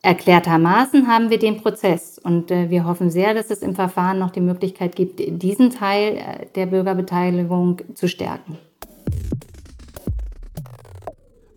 erklärtermaßen 0.00 1.06
haben 1.06 1.28
wir 1.28 1.38
den 1.38 1.58
Prozess 1.58 2.18
und 2.18 2.50
äh, 2.50 2.70
wir 2.70 2.86
hoffen 2.86 3.10
sehr, 3.10 3.34
dass 3.34 3.50
es 3.50 3.62
im 3.62 3.74
Verfahren 3.74 4.18
noch 4.18 4.30
die 4.30 4.40
Möglichkeit 4.40 4.96
gibt, 4.96 5.20
diesen 5.20 5.70
Teil 5.70 6.48
der 6.54 6.66
Bürgerbeteiligung 6.66 7.82
zu 7.94 8.08
stärken. 8.08 8.56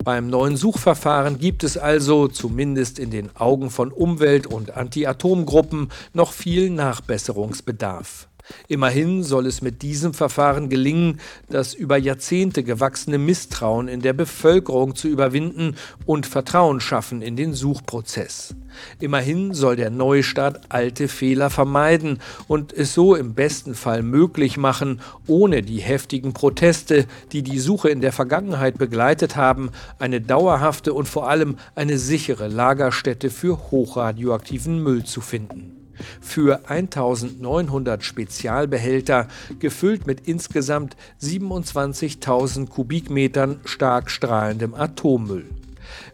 Beim 0.04 0.32
neuen 0.32 0.58
Suchverfahren 0.58 1.38
gibt 1.38 1.64
es 1.64 1.78
also, 1.78 2.28
zumindest 2.28 2.98
in 2.98 3.12
den 3.12 3.36
Augen 3.36 3.70
von 3.70 3.92
Umwelt- 3.92 4.48
und 4.48 4.76
Anti-Atom-Gruppen, 4.76 5.90
noch 6.14 6.34
viel 6.34 6.72
Nachbesserungsbedarf. 6.72 8.28
Immerhin 8.68 9.24
soll 9.24 9.46
es 9.46 9.62
mit 9.62 9.82
diesem 9.82 10.14
Verfahren 10.14 10.70
gelingen, 10.70 11.20
das 11.50 11.74
über 11.74 11.98
Jahrzehnte 11.98 12.64
gewachsene 12.64 13.18
Misstrauen 13.18 13.88
in 13.88 14.02
der 14.02 14.14
Bevölkerung 14.14 14.96
zu 14.96 15.08
überwinden 15.08 15.76
und 16.06 16.26
Vertrauen 16.26 16.80
schaffen 16.80 17.22
in 17.22 17.36
den 17.36 17.54
Suchprozess. 17.54 18.56
Immerhin 19.00 19.54
soll 19.54 19.76
der 19.76 19.90
Neustart 19.90 20.62
alte 20.70 21.08
Fehler 21.08 21.50
vermeiden 21.50 22.20
und 22.48 22.74
es 22.74 22.94
so 22.94 23.16
im 23.16 23.34
besten 23.34 23.76
Fall 23.76 24.04
möglich 24.04 24.58
machen, 24.58 25.02
ohne 25.28 25.62
die 25.62 25.80
heftigen 25.80 26.34
Proteste, 26.34 27.06
die 27.32 27.44
die 27.44 27.60
Suche 27.60 27.90
in 27.90 28.02
der 28.02 28.12
Vergangenheit 28.12 28.78
begleitet 28.78 29.36
haben, 29.36 29.72
eine 30.00 30.22
dauerhafte 30.22 30.94
und 30.94 31.08
vor 31.08 31.30
allem 31.30 31.58
eine 31.76 31.98
sichere 31.98 32.48
Lagerstätte 32.48 33.30
für 33.30 33.72
hochradioaktiven 33.72 34.82
Müll 34.82 35.04
zu 35.04 35.22
finden 35.22 35.81
für 36.22 36.70
1900 36.70 38.04
Spezialbehälter, 38.04 39.28
gefüllt 39.60 40.08
mit 40.08 40.28
insgesamt 40.28 40.96
27.000 41.22 42.68
Kubikmetern 42.68 43.60
stark 43.66 44.10
strahlendem 44.10 44.74
Atommüll. 44.74 45.46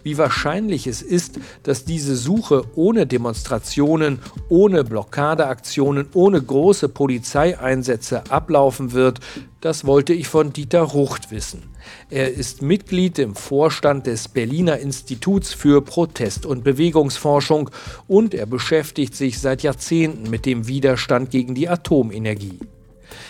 Wie 0.08 0.18
wahrscheinlich 0.18 0.88
es 0.88 1.02
ist, 1.02 1.38
dass 1.64 1.84
diese 1.84 2.16
Suche 2.16 2.64
ohne 2.76 3.06
Demonstrationen, 3.06 4.20
ohne 4.48 4.86
Blockadeaktionen, 4.86 6.08
ohne 6.14 6.42
große 6.42 6.88
Polizeieinsätze 6.88 8.24
ablaufen 8.32 8.94
wird, 8.94 9.20
das 9.60 9.84
wollte 9.84 10.14
ich 10.14 10.30
von 10.30 10.54
Dieter 10.54 10.84
Rucht 10.84 11.30
wissen. 11.30 11.64
Er 12.10 12.34
ist 12.34 12.62
Mitglied 12.62 13.20
im 13.20 13.36
Vorstand 13.36 14.08
des 14.08 14.30
Berliner 14.30 14.78
Instituts 14.78 15.52
für 15.52 15.82
Protest- 15.82 16.46
und 16.46 16.64
Bewegungsforschung 16.64 17.70
und 18.08 18.34
er 18.34 18.46
beschäftigt 18.46 19.14
sich 19.14 19.40
seit 19.40 19.62
Jahrzehnten 19.62 20.30
mit 20.30 20.46
dem 20.46 20.70
Widerstand 20.70 21.32
gegen 21.32 21.54
die 21.54 21.68
Atomenergie. 21.68 22.60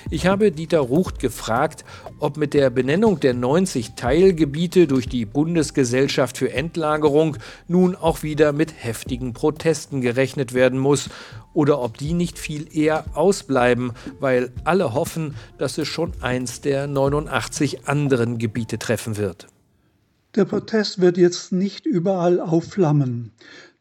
Ich 0.10 0.26
habe 0.28 0.52
Dieter 0.52 0.80
Rucht 0.80 1.20
gefragt, 1.20 1.86
ob 2.20 2.38
mit 2.38 2.54
der 2.54 2.70
Benennung 2.70 3.20
der 3.20 3.34
90 3.34 3.94
Teilgebiete 3.96 4.88
durch 4.88 5.08
die 5.08 5.26
Bundesgesellschaft 5.26 6.38
für 6.38 6.52
Endlagerung 6.52 7.38
nun 7.68 7.96
auch 7.96 8.24
wieder 8.24 8.54
mit 8.54 8.74
heftigen 8.78 9.34
Protesten 9.34 10.02
gerechnet 10.02 10.54
werden 10.54 10.80
muss 10.80 11.10
oder 11.54 11.82
ob 11.82 11.98
die 11.98 12.14
nicht 12.14 12.38
viel 12.38 12.68
eher 12.76 13.06
ausbleiben, 13.16 13.92
weil 14.20 14.52
alle 14.64 14.94
hoffen, 14.94 15.36
dass 15.58 15.78
es 15.78 15.88
schon 15.88 16.14
eins 16.22 16.62
der 16.62 16.88
89 16.88 17.88
anderen 17.88 18.38
Gebiete 18.38 18.78
treffen 18.78 19.18
wird. 19.18 19.48
Der 20.36 20.46
Protest 20.46 21.02
wird 21.02 21.18
jetzt 21.18 21.52
nicht 21.52 21.88
überall 21.88 22.40
aufflammen. 22.40 23.32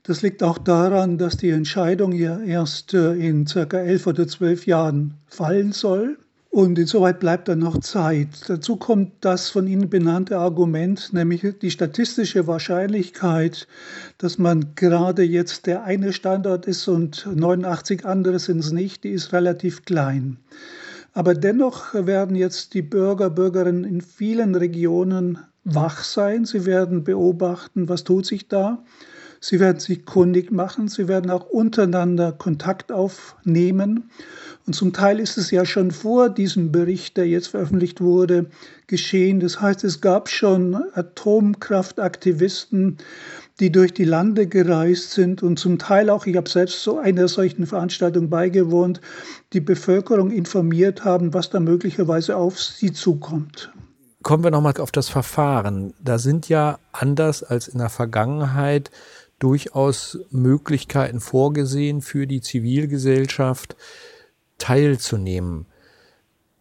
Das 0.06 0.22
liegt 0.22 0.44
auch 0.44 0.58
daran, 0.58 1.18
dass 1.18 1.36
die 1.36 1.50
Entscheidung 1.50 2.12
ja 2.12 2.38
erst 2.38 2.94
äh, 2.94 3.14
in 3.14 3.44
circa 3.44 3.78
elf 3.78 4.06
oder 4.06 4.28
zwölf 4.28 4.64
Jahren 4.64 5.14
fallen 5.26 5.72
soll. 5.72 6.16
Und 6.48 6.78
insoweit 6.78 7.18
bleibt 7.18 7.48
dann 7.48 7.58
noch 7.58 7.80
Zeit. 7.80 8.28
Dazu 8.46 8.76
kommt 8.76 9.12
das 9.20 9.50
von 9.50 9.66
Ihnen 9.66 9.90
benannte 9.90 10.38
Argument, 10.38 11.12
nämlich 11.12 11.44
die 11.60 11.72
statistische 11.72 12.46
Wahrscheinlichkeit, 12.46 13.66
dass 14.18 14.38
man 14.38 14.74
gerade 14.76 15.24
jetzt 15.24 15.66
der 15.66 15.82
eine 15.82 16.12
Standort 16.12 16.66
ist 16.66 16.86
und 16.86 17.26
89 17.26 18.06
andere 18.06 18.38
sind 18.38 18.60
es 18.60 18.70
nicht, 18.70 19.02
die 19.02 19.10
ist 19.10 19.32
relativ 19.32 19.84
klein. 19.84 20.36
Aber 21.14 21.34
dennoch 21.34 21.92
werden 21.94 22.36
jetzt 22.36 22.74
die 22.74 22.82
Bürger, 22.82 23.28
Bürgerinnen 23.28 23.82
in 23.82 24.00
vielen 24.00 24.54
Regionen 24.54 25.40
wach 25.64 26.04
sein. 26.04 26.44
Sie 26.44 26.64
werden 26.64 27.02
beobachten, 27.02 27.88
was 27.88 28.04
tut 28.04 28.24
sich 28.24 28.46
da. 28.46 28.84
Sie 29.40 29.60
werden 29.60 29.80
sich 29.80 30.06
kundig 30.06 30.50
machen, 30.50 30.88
sie 30.88 31.08
werden 31.08 31.30
auch 31.30 31.46
untereinander 31.46 32.32
Kontakt 32.32 32.92
aufnehmen. 32.92 34.10
Und 34.66 34.74
zum 34.74 34.92
Teil 34.92 35.20
ist 35.20 35.38
es 35.38 35.52
ja 35.52 35.64
schon 35.64 35.92
vor 35.92 36.28
diesem 36.28 36.72
Bericht, 36.72 37.16
der 37.16 37.28
jetzt 37.28 37.46
veröffentlicht 37.48 38.00
wurde, 38.00 38.46
geschehen. 38.88 39.40
Das 39.40 39.60
heißt, 39.60 39.84
es 39.84 40.00
gab 40.00 40.28
schon 40.28 40.74
Atomkraftaktivisten, 40.94 42.98
die 43.60 43.70
durch 43.70 43.94
die 43.94 44.04
Lande 44.04 44.46
gereist 44.46 45.12
sind 45.12 45.42
und 45.42 45.58
zum 45.58 45.78
Teil 45.78 46.10
auch, 46.10 46.26
ich 46.26 46.36
habe 46.36 46.50
selbst 46.50 46.82
so 46.82 46.98
einer 46.98 47.28
solchen 47.28 47.66
Veranstaltung 47.66 48.28
beigewohnt, 48.28 49.00
die 49.52 49.60
Bevölkerung 49.60 50.30
informiert 50.30 51.04
haben, 51.04 51.32
was 51.32 51.50
da 51.50 51.60
möglicherweise 51.60 52.36
auf 52.36 52.60
sie 52.60 52.92
zukommt. 52.92 53.72
Kommen 54.22 54.42
wir 54.42 54.50
nochmal 54.50 54.74
auf 54.78 54.90
das 54.90 55.08
Verfahren. 55.08 55.94
Da 56.02 56.18
sind 56.18 56.48
ja 56.48 56.80
anders 56.92 57.44
als 57.44 57.68
in 57.68 57.78
der 57.78 57.90
Vergangenheit 57.90 58.90
durchaus 59.38 60.18
Möglichkeiten 60.30 61.20
vorgesehen 61.20 62.00
für 62.00 62.26
die 62.26 62.40
Zivilgesellschaft 62.40 63.76
teilzunehmen. 64.58 65.66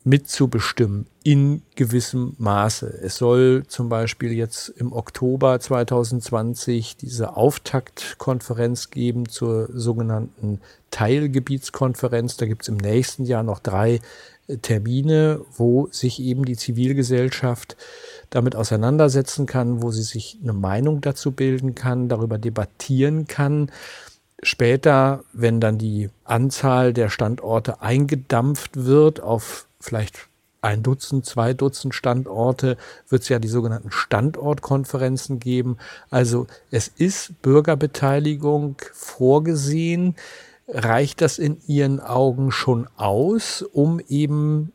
mitzubestimmen 0.07 1.07
in 1.23 1.63
gewissem 1.75 2.35
Maße. 2.37 2.85
Es 3.01 3.17
soll 3.17 3.63
zum 3.67 3.89
Beispiel 3.89 4.33
jetzt 4.33 4.69
im 4.69 4.93
Oktober 4.93 5.59
2020 5.59 6.95
diese 6.95 7.35
Auftaktkonferenz 7.35 8.91
geben 8.91 9.27
zur 9.27 9.67
sogenannten 9.73 10.61
Teilgebietskonferenz. 10.91 12.37
Da 12.37 12.45
gibt 12.45 12.61
es 12.61 12.67
im 12.67 12.77
nächsten 12.77 13.25
Jahr 13.25 13.41
noch 13.41 13.57
drei 13.57 13.99
äh, 14.47 14.57
Termine, 14.57 15.41
wo 15.57 15.87
sich 15.89 16.21
eben 16.21 16.45
die 16.45 16.55
Zivilgesellschaft 16.55 17.75
damit 18.35 18.57
auseinandersetzen 18.57 19.45
kann, 19.45 19.81
wo 19.81 19.91
sie 19.91 20.03
sich 20.03 20.37
eine 20.43 20.51
Meinung 20.51 20.99
dazu 20.99 21.31
bilden 21.31 21.73
kann, 21.73 22.09
darüber 22.09 22.37
debattieren 22.37 23.27
kann. 23.27 23.71
Später, 24.43 25.23
wenn 25.31 25.61
dann 25.61 25.77
die 25.77 26.09
Anzahl 26.25 26.91
der 26.91 27.09
Standorte 27.09 27.81
eingedampft 27.81 28.71
wird 28.75 29.21
auf 29.21 29.67
vielleicht 29.79 30.27
ein 30.59 30.83
Dutzend, 30.83 31.25
zwei 31.25 31.53
Dutzend 31.53 31.95
Standorte, 31.95 32.75
wird 33.07 33.21
es 33.21 33.29
ja 33.29 33.39
die 33.39 33.47
sogenannten 33.47 33.91
Standortkonferenzen 33.91 35.39
geben. 35.39 35.77
Also 36.09 36.47
es 36.71 36.89
ist 36.89 37.41
Bürgerbeteiligung 37.41 38.75
vorgesehen. 38.91 40.15
Reicht 40.67 41.21
das 41.21 41.39
in 41.39 41.61
Ihren 41.67 42.01
Augen 42.01 42.51
schon 42.51 42.89
aus, 42.97 43.61
um 43.61 44.01
eben 44.09 44.73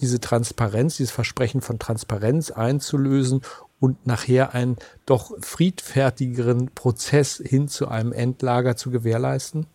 diese 0.00 0.20
Transparenz, 0.20 0.96
dieses 0.96 1.12
Versprechen 1.12 1.60
von 1.60 1.78
Transparenz 1.78 2.50
einzulösen 2.50 3.42
und 3.78 4.06
nachher 4.06 4.54
einen 4.54 4.76
doch 5.06 5.32
friedfertigeren 5.40 6.70
Prozess 6.74 7.42
hin 7.44 7.68
zu 7.68 7.88
einem 7.88 8.12
Endlager 8.12 8.76
zu 8.76 8.90
gewährleisten? 8.90 9.66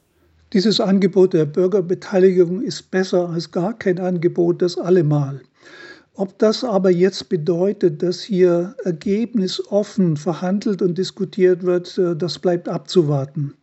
Dieses 0.53 0.79
Angebot 0.79 1.33
der 1.33 1.45
Bürgerbeteiligung 1.45 2.61
ist 2.61 2.91
besser 2.91 3.29
als 3.29 3.51
gar 3.51 3.77
kein 3.77 3.99
Angebot, 3.99 4.61
das 4.61 4.77
allemal. 4.77 5.41
Ob 6.13 6.39
das 6.39 6.63
aber 6.63 6.91
jetzt 6.91 7.27
bedeutet, 7.27 8.01
dass 8.01 8.21
hier 8.21 8.75
ergebnisoffen 8.85 10.15
verhandelt 10.15 10.81
und 10.81 10.97
diskutiert 10.97 11.63
wird, 11.63 11.97
äh, 11.97 12.15
das 12.15 12.39
bleibt 12.39 12.69
abzuwarten. 12.69 13.53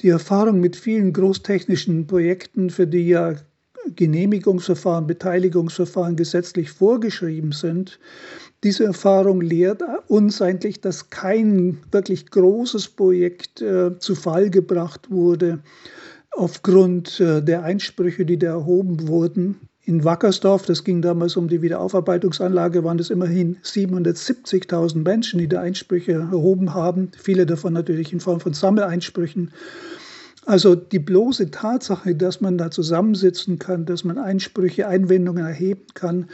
Die 0.00 0.08
Erfahrung 0.08 0.60
mit 0.60 0.74
vielen 0.74 1.12
großtechnischen 1.12 2.06
Projekten, 2.06 2.70
für 2.70 2.86
die 2.86 3.06
ja 3.08 3.34
Genehmigungsverfahren, 3.94 5.06
Beteiligungsverfahren 5.06 6.16
gesetzlich 6.16 6.70
vorgeschrieben 6.70 7.52
sind, 7.52 7.98
diese 8.64 8.84
Erfahrung 8.84 9.40
lehrt 9.40 9.82
uns 10.08 10.42
eigentlich, 10.42 10.80
dass 10.80 11.10
kein 11.10 11.78
wirklich 11.92 12.30
großes 12.30 12.88
Projekt 12.88 13.62
äh, 13.62 13.98
zu 13.98 14.16
Fall 14.16 14.50
gebracht 14.50 15.10
wurde 15.10 15.60
aufgrund 16.32 17.20
äh, 17.20 17.42
der 17.42 17.62
Einsprüche, 17.62 18.24
die 18.24 18.38
da 18.38 18.48
erhoben 18.48 19.06
wurden. 19.08 19.56
In 19.84 20.04
Wackersdorf, 20.04 20.66
das 20.66 20.84
ging 20.84 21.00
damals 21.02 21.36
um 21.36 21.48
die 21.48 21.62
Wiederaufarbeitungsanlage, 21.62 22.84
waren 22.84 22.98
es 22.98 23.10
immerhin 23.10 23.56
770.000 23.62 25.02
Menschen, 25.02 25.38
die 25.38 25.48
da 25.48 25.62
Einsprüche 25.62 26.12
erhoben 26.12 26.74
haben. 26.74 27.10
Viele 27.16 27.46
davon 27.46 27.72
natürlich 27.72 28.12
in 28.12 28.20
Form 28.20 28.40
von 28.40 28.52
Sammeleinsprüchen. 28.52 29.50
Also 30.48 30.74
die 30.74 30.98
bloße 30.98 31.50
Tatsache, 31.50 32.14
dass 32.14 32.40
man 32.40 32.56
da 32.56 32.70
zusammensitzen 32.70 33.58
kann, 33.58 33.84
dass 33.84 34.02
man 34.02 34.16
Einsprüche, 34.16 34.88
Einwendungen 34.88 35.44
erheben 35.44 35.84
kann, 35.92 36.30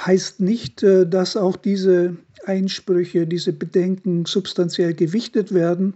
heißt 0.00 0.40
nicht, 0.40 0.82
äh, 0.82 1.06
dass 1.06 1.36
auch 1.36 1.56
diese 1.56 2.16
Einsprüche, 2.46 3.26
diese 3.26 3.52
Bedenken 3.52 4.24
substanziell 4.24 4.94
gewichtet 4.94 5.52
werden. 5.52 5.92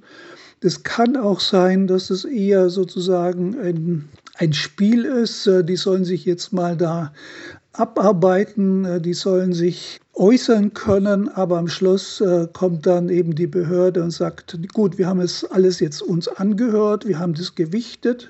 Das 0.61 0.83
kann 0.83 1.17
auch 1.17 1.41
sein, 1.41 1.87
dass 1.87 2.11
es 2.11 2.27
eher 2.27 2.69
sozusagen 2.69 3.59
ein, 3.59 4.11
ein 4.35 4.53
Spiel 4.53 5.07
ist. 5.07 5.47
Äh, 5.47 5.65
die 5.65 5.77
sollen 5.77 6.05
sich 6.05 6.27
jetzt 6.27 6.53
mal 6.53 6.77
da 6.77 7.15
abarbeiten, 7.79 8.85
äh, 8.85 9.01
die 9.01 9.15
sollen 9.15 9.53
sich 9.53 10.01
äußern 10.15 10.75
können, 10.75 11.29
aber 11.29 11.59
am 11.59 11.69
Schluss 11.69 12.21
kommt 12.53 12.87
dann 12.87 13.09
eben 13.09 13.37
die 13.37 13.47
Behörde 13.47 14.03
und 14.03 14.11
sagt, 14.11 14.59
gut, 14.75 14.99
wir 14.99 15.07
haben 15.07 15.21
es 15.21 15.45
alles 15.45 15.79
jetzt 15.79 16.03
uns 16.03 16.27
angehört, 16.27 17.07
wir 17.07 17.21
haben 17.21 17.35
das 17.35 17.55
gewichtet 17.55 18.29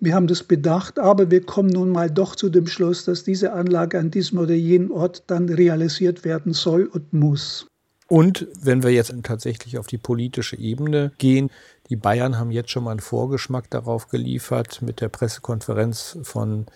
wir 0.00 0.14
haben 0.14 0.26
das 0.26 0.42
bedacht, 0.42 0.98
aber 0.98 1.30
wir 1.30 1.44
kommen 1.44 1.70
nun 1.70 1.90
mal 1.90 2.10
doch 2.10 2.36
zu 2.36 2.48
dem 2.48 2.66
Schluss, 2.66 3.04
dass 3.04 3.24
diese 3.24 3.52
Anlage 3.52 3.98
an 3.98 4.10
diesem 4.10 4.38
oder 4.38 4.54
jenem 4.54 4.90
Ort 4.90 5.24
dann 5.26 5.48
realisiert 5.48 6.24
werden 6.24 6.52
soll 6.52 6.84
und 6.84 7.12
muss. 7.12 7.66
Und 8.08 8.46
wenn 8.60 8.82
wir 8.82 8.90
jetzt 8.90 9.12
tatsächlich 9.24 9.78
auf 9.78 9.86
die 9.86 9.98
politische 9.98 10.56
Ebene 10.56 11.12
gehen, 11.18 11.50
die 11.88 11.96
Bayern 11.96 12.38
haben 12.38 12.50
jetzt 12.50 12.70
schon 12.70 12.84
mal 12.84 12.92
einen 12.92 13.00
Vorgeschmack 13.00 13.70
darauf 13.70 14.08
geliefert 14.08 14.80
mit 14.82 15.00
der 15.00 15.08
Pressekonferenz 15.08 16.18
von 16.22 16.66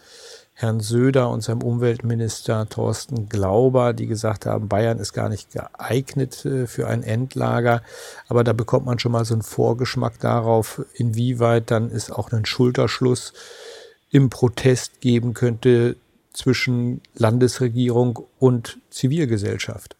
Herrn 0.60 0.80
Söder 0.80 1.30
und 1.30 1.42
seinem 1.42 1.62
Umweltminister 1.62 2.68
Thorsten 2.68 3.30
Glauber, 3.30 3.94
die 3.94 4.06
gesagt 4.06 4.44
haben, 4.44 4.68
Bayern 4.68 4.98
ist 4.98 5.14
gar 5.14 5.30
nicht 5.30 5.52
geeignet 5.52 6.44
äh, 6.44 6.66
für 6.66 6.86
ein 6.86 7.02
Endlager. 7.02 7.82
Aber 8.28 8.44
da 8.44 8.52
bekommt 8.52 8.84
man 8.84 8.98
schon 8.98 9.12
mal 9.12 9.24
so 9.24 9.32
einen 9.32 9.42
Vorgeschmack 9.42 10.20
darauf, 10.20 10.84
inwieweit 10.92 11.70
dann 11.70 11.90
es 11.90 12.10
auch 12.10 12.30
einen 12.30 12.44
Schulterschluss 12.44 13.32
im 14.10 14.28
Protest 14.28 15.00
geben 15.00 15.32
könnte 15.32 15.96
zwischen 16.34 17.00
Landesregierung 17.14 18.26
und 18.38 18.78
Zivilgesellschaft. 18.90 19.96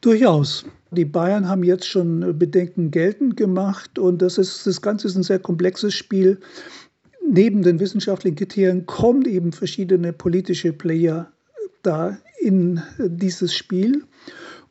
Durchaus. 0.00 0.64
Die 0.90 1.04
Bayern 1.04 1.48
haben 1.48 1.64
jetzt 1.64 1.86
schon 1.86 2.38
Bedenken 2.38 2.90
geltend 2.90 3.36
gemacht 3.36 3.98
und 3.98 4.22
das, 4.22 4.38
ist, 4.38 4.66
das 4.66 4.80
Ganze 4.80 5.06
ist 5.06 5.16
ein 5.16 5.22
sehr 5.22 5.38
komplexes 5.38 5.92
Spiel 5.92 6.40
neben 7.30 7.62
den 7.62 7.80
wissenschaftlichen 7.80 8.36
Kriterien 8.36 8.86
kommen 8.86 9.24
eben 9.24 9.52
verschiedene 9.52 10.12
politische 10.12 10.72
Player 10.72 11.30
da 11.82 12.18
in 12.40 12.82
dieses 12.98 13.54
Spiel. 13.54 14.04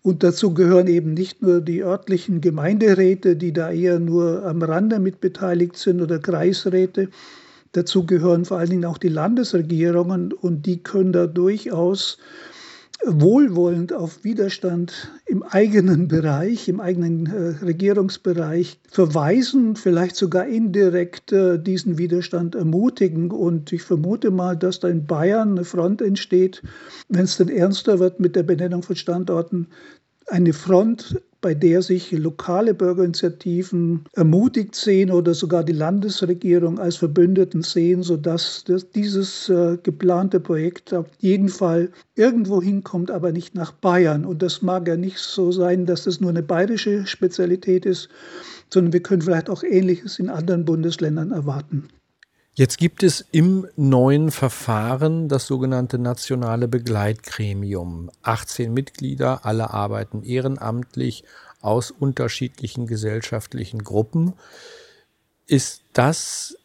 Und 0.03 0.23
dazu 0.23 0.53
gehören 0.53 0.87
eben 0.87 1.13
nicht 1.13 1.41
nur 1.41 1.59
die 1.59 1.83
örtlichen 1.83 2.39
Gemeinderäte, 2.39 3.35
die 3.35 3.51
da 3.51 3.71
eher 3.71 3.99
nur 3.99 4.45
am 4.45 4.61
Rande 4.61 4.99
mitbeteiligt 4.99 5.75
sind 5.75 6.01
oder 6.01 6.19
Kreisräte. 6.19 7.09
Dazu 7.73 8.05
gehören 8.05 8.45
vor 8.45 8.57
allen 8.57 8.69
Dingen 8.69 8.85
auch 8.85 8.97
die 8.97 9.09
Landesregierungen 9.09 10.31
und 10.31 10.65
die 10.65 10.81
können 10.81 11.11
da 11.11 11.27
durchaus 11.27 12.17
wohlwollend 13.05 13.93
auf 13.93 14.23
Widerstand 14.23 15.11
im 15.25 15.43
eigenen 15.43 16.07
Bereich, 16.07 16.67
im 16.67 16.79
eigenen 16.79 17.27
äh, 17.27 17.63
Regierungsbereich 17.63 18.79
verweisen, 18.89 19.75
vielleicht 19.75 20.15
sogar 20.15 20.47
indirekt 20.47 21.31
äh, 21.31 21.57
diesen 21.59 21.97
Widerstand 21.97 22.55
ermutigen. 22.55 23.31
Und 23.31 23.71
ich 23.71 23.83
vermute 23.83 24.31
mal, 24.31 24.57
dass 24.57 24.79
da 24.79 24.87
in 24.87 25.05
Bayern 25.05 25.51
eine 25.51 25.63
Front 25.63 26.01
entsteht, 26.01 26.63
wenn 27.07 27.23
es 27.23 27.37
dann 27.37 27.49
ernster 27.49 27.99
wird 27.99 28.19
mit 28.19 28.35
der 28.35 28.43
Benennung 28.43 28.83
von 28.83 28.95
Standorten, 28.95 29.67
eine 30.27 30.53
Front 30.53 31.21
bei 31.41 31.53
der 31.53 31.81
sich 31.81 32.11
lokale 32.11 32.73
Bürgerinitiativen 32.73 34.05
ermutigt 34.13 34.75
sehen 34.75 35.11
oder 35.11 35.33
sogar 35.33 35.63
die 35.63 35.73
Landesregierung 35.73 36.79
als 36.79 36.97
Verbündeten 36.97 37.61
sehen, 37.61 38.03
sodass 38.03 38.63
das, 38.65 38.89
dieses 38.91 39.49
äh, 39.49 39.77
geplante 39.81 40.39
Projekt 40.39 40.93
auf 40.93 41.07
jeden 41.19 41.49
Fall 41.49 41.89
irgendwo 42.15 42.61
hinkommt, 42.61 43.11
aber 43.11 43.31
nicht 43.31 43.55
nach 43.55 43.71
Bayern. 43.71 44.25
Und 44.25 44.41
das 44.41 44.61
mag 44.61 44.87
ja 44.87 44.97
nicht 44.97 45.19
so 45.19 45.51
sein, 45.51 45.85
dass 45.85 46.03
das 46.05 46.19
nur 46.19 46.31
eine 46.31 46.43
bayerische 46.43 47.05
Spezialität 47.05 47.85
ist, 47.85 48.09
sondern 48.69 48.93
wir 48.93 49.01
können 49.01 49.21
vielleicht 49.21 49.49
auch 49.49 49.63
Ähnliches 49.63 50.19
in 50.19 50.29
anderen 50.29 50.65
Bundesländern 50.65 51.31
erwarten. 51.31 51.87
Jetzt 52.57 52.79
gibt 52.79 53.03
es 53.03 53.23
im 53.31 53.67
neuen 53.75 54.31
Verfahren 54.31 55.29
das 55.29 55.45
sogenannte 55.45 55.99
nationale 55.99 56.67
Begleitgremium. 56.67 58.09
18 58.23 58.73
Mitglieder, 58.73 59.45
alle 59.45 59.75
arbeiten 59.75 60.23
ehrenamtlich 60.23 61.23
aus 61.61 61.91
unterschiedlichen 61.91 62.87
gesellschaftlichen 62.87 63.83
Gruppen. 63.83 64.33
Ist 65.45 65.83
das 65.93 66.57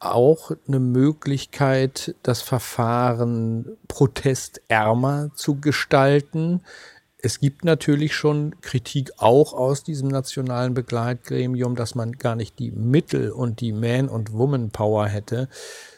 auch 0.00 0.50
eine 0.66 0.80
Möglichkeit, 0.80 2.14
das 2.22 2.42
Verfahren 2.42 3.78
protestärmer 3.88 5.30
zu 5.34 5.62
gestalten? 5.62 6.60
Es 7.20 7.40
gibt 7.40 7.64
natürlich 7.64 8.14
schon 8.14 8.54
Kritik 8.60 9.10
auch 9.16 9.52
aus 9.52 9.82
diesem 9.82 10.06
nationalen 10.06 10.72
Begleitgremium, 10.72 11.74
dass 11.74 11.96
man 11.96 12.12
gar 12.12 12.36
nicht 12.36 12.60
die 12.60 12.70
Mittel 12.70 13.32
und 13.32 13.60
die 13.60 13.72
Man- 13.72 14.08
und 14.08 14.32
Woman-Power 14.32 15.06
hätte, 15.06 15.48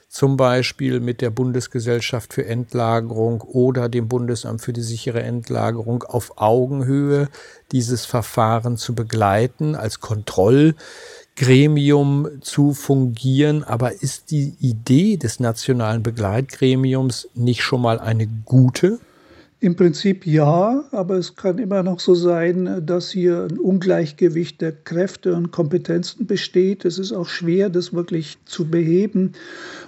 zum 0.08 0.38
Beispiel 0.38 0.98
mit 0.98 1.20
der 1.20 1.28
Bundesgesellschaft 1.28 2.32
für 2.32 2.46
Endlagerung 2.46 3.42
oder 3.42 3.90
dem 3.90 4.08
Bundesamt 4.08 4.62
für 4.62 4.72
die 4.72 4.80
sichere 4.80 5.22
Endlagerung 5.22 6.04
auf 6.04 6.38
Augenhöhe 6.38 7.28
dieses 7.70 8.06
Verfahren 8.06 8.78
zu 8.78 8.94
begleiten, 8.94 9.74
als 9.74 10.00
Kontrollgremium 10.00 12.40
zu 12.40 12.72
fungieren. 12.72 13.62
Aber 13.62 14.02
ist 14.02 14.30
die 14.30 14.54
Idee 14.58 15.18
des 15.18 15.38
nationalen 15.38 16.02
Begleitgremiums 16.02 17.28
nicht 17.34 17.62
schon 17.62 17.82
mal 17.82 18.00
eine 18.00 18.26
gute? 18.26 19.00
Im 19.62 19.76
Prinzip 19.76 20.26
ja, 20.26 20.84
aber 20.90 21.16
es 21.16 21.36
kann 21.36 21.58
immer 21.58 21.82
noch 21.82 22.00
so 22.00 22.14
sein, 22.14 22.82
dass 22.86 23.10
hier 23.10 23.46
ein 23.50 23.58
Ungleichgewicht 23.58 24.58
der 24.62 24.72
Kräfte 24.72 25.34
und 25.34 25.50
Kompetenzen 25.50 26.26
besteht. 26.26 26.86
Es 26.86 26.98
ist 26.98 27.12
auch 27.12 27.28
schwer, 27.28 27.68
das 27.68 27.92
wirklich 27.92 28.38
zu 28.46 28.66
beheben. 28.66 29.32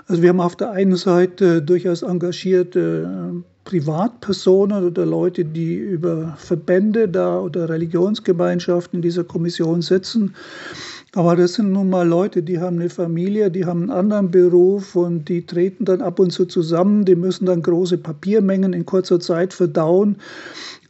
Also 0.09 0.21
wir 0.21 0.29
haben 0.29 0.43
auf 0.43 0.57
der 0.57 0.73
einen 0.73 0.97
Seite 0.97 1.63
durchaus 1.63 2.03
engagierte 2.03 3.43
Privatpersonen 3.65 4.85
oder 4.85 5.07
Leute, 5.07 5.47
die 5.47 5.77
über 5.77 6.35
Verbände 6.37 7.09
da 7.09 7.41
oder 7.41 7.71
Religionsgemeinschaften 7.71 8.99
in 8.99 9.03
dieser 9.03 9.25
Kommission 9.25 9.81
sitzen. 9.81 10.35
Aber 11.15 11.37
das 11.37 11.55
sind 11.55 11.73
nun 11.73 11.91
mal 11.91 12.09
Leute, 12.09 12.43
die 12.43 12.59
haben 12.59 12.81
eine 12.81 12.89
Familie, 12.89 13.51
die 13.51 13.67
haben 13.67 13.83
einen 13.83 13.91
anderen 13.91 14.31
Beruf 14.31 14.97
und 14.97 15.29
die 15.29 15.45
treten 15.45 15.85
dann 15.85 16.01
ab 16.01 16.19
und 16.19 16.31
zu 16.31 16.47
zusammen, 16.47 17.05
die 17.05 17.17
müssen 17.17 17.45
dann 17.45 17.61
große 17.61 17.99
Papiermengen 17.99 18.73
in 18.73 18.87
kurzer 18.87 19.21
Zeit 19.21 19.53
verdauen. 19.53 20.17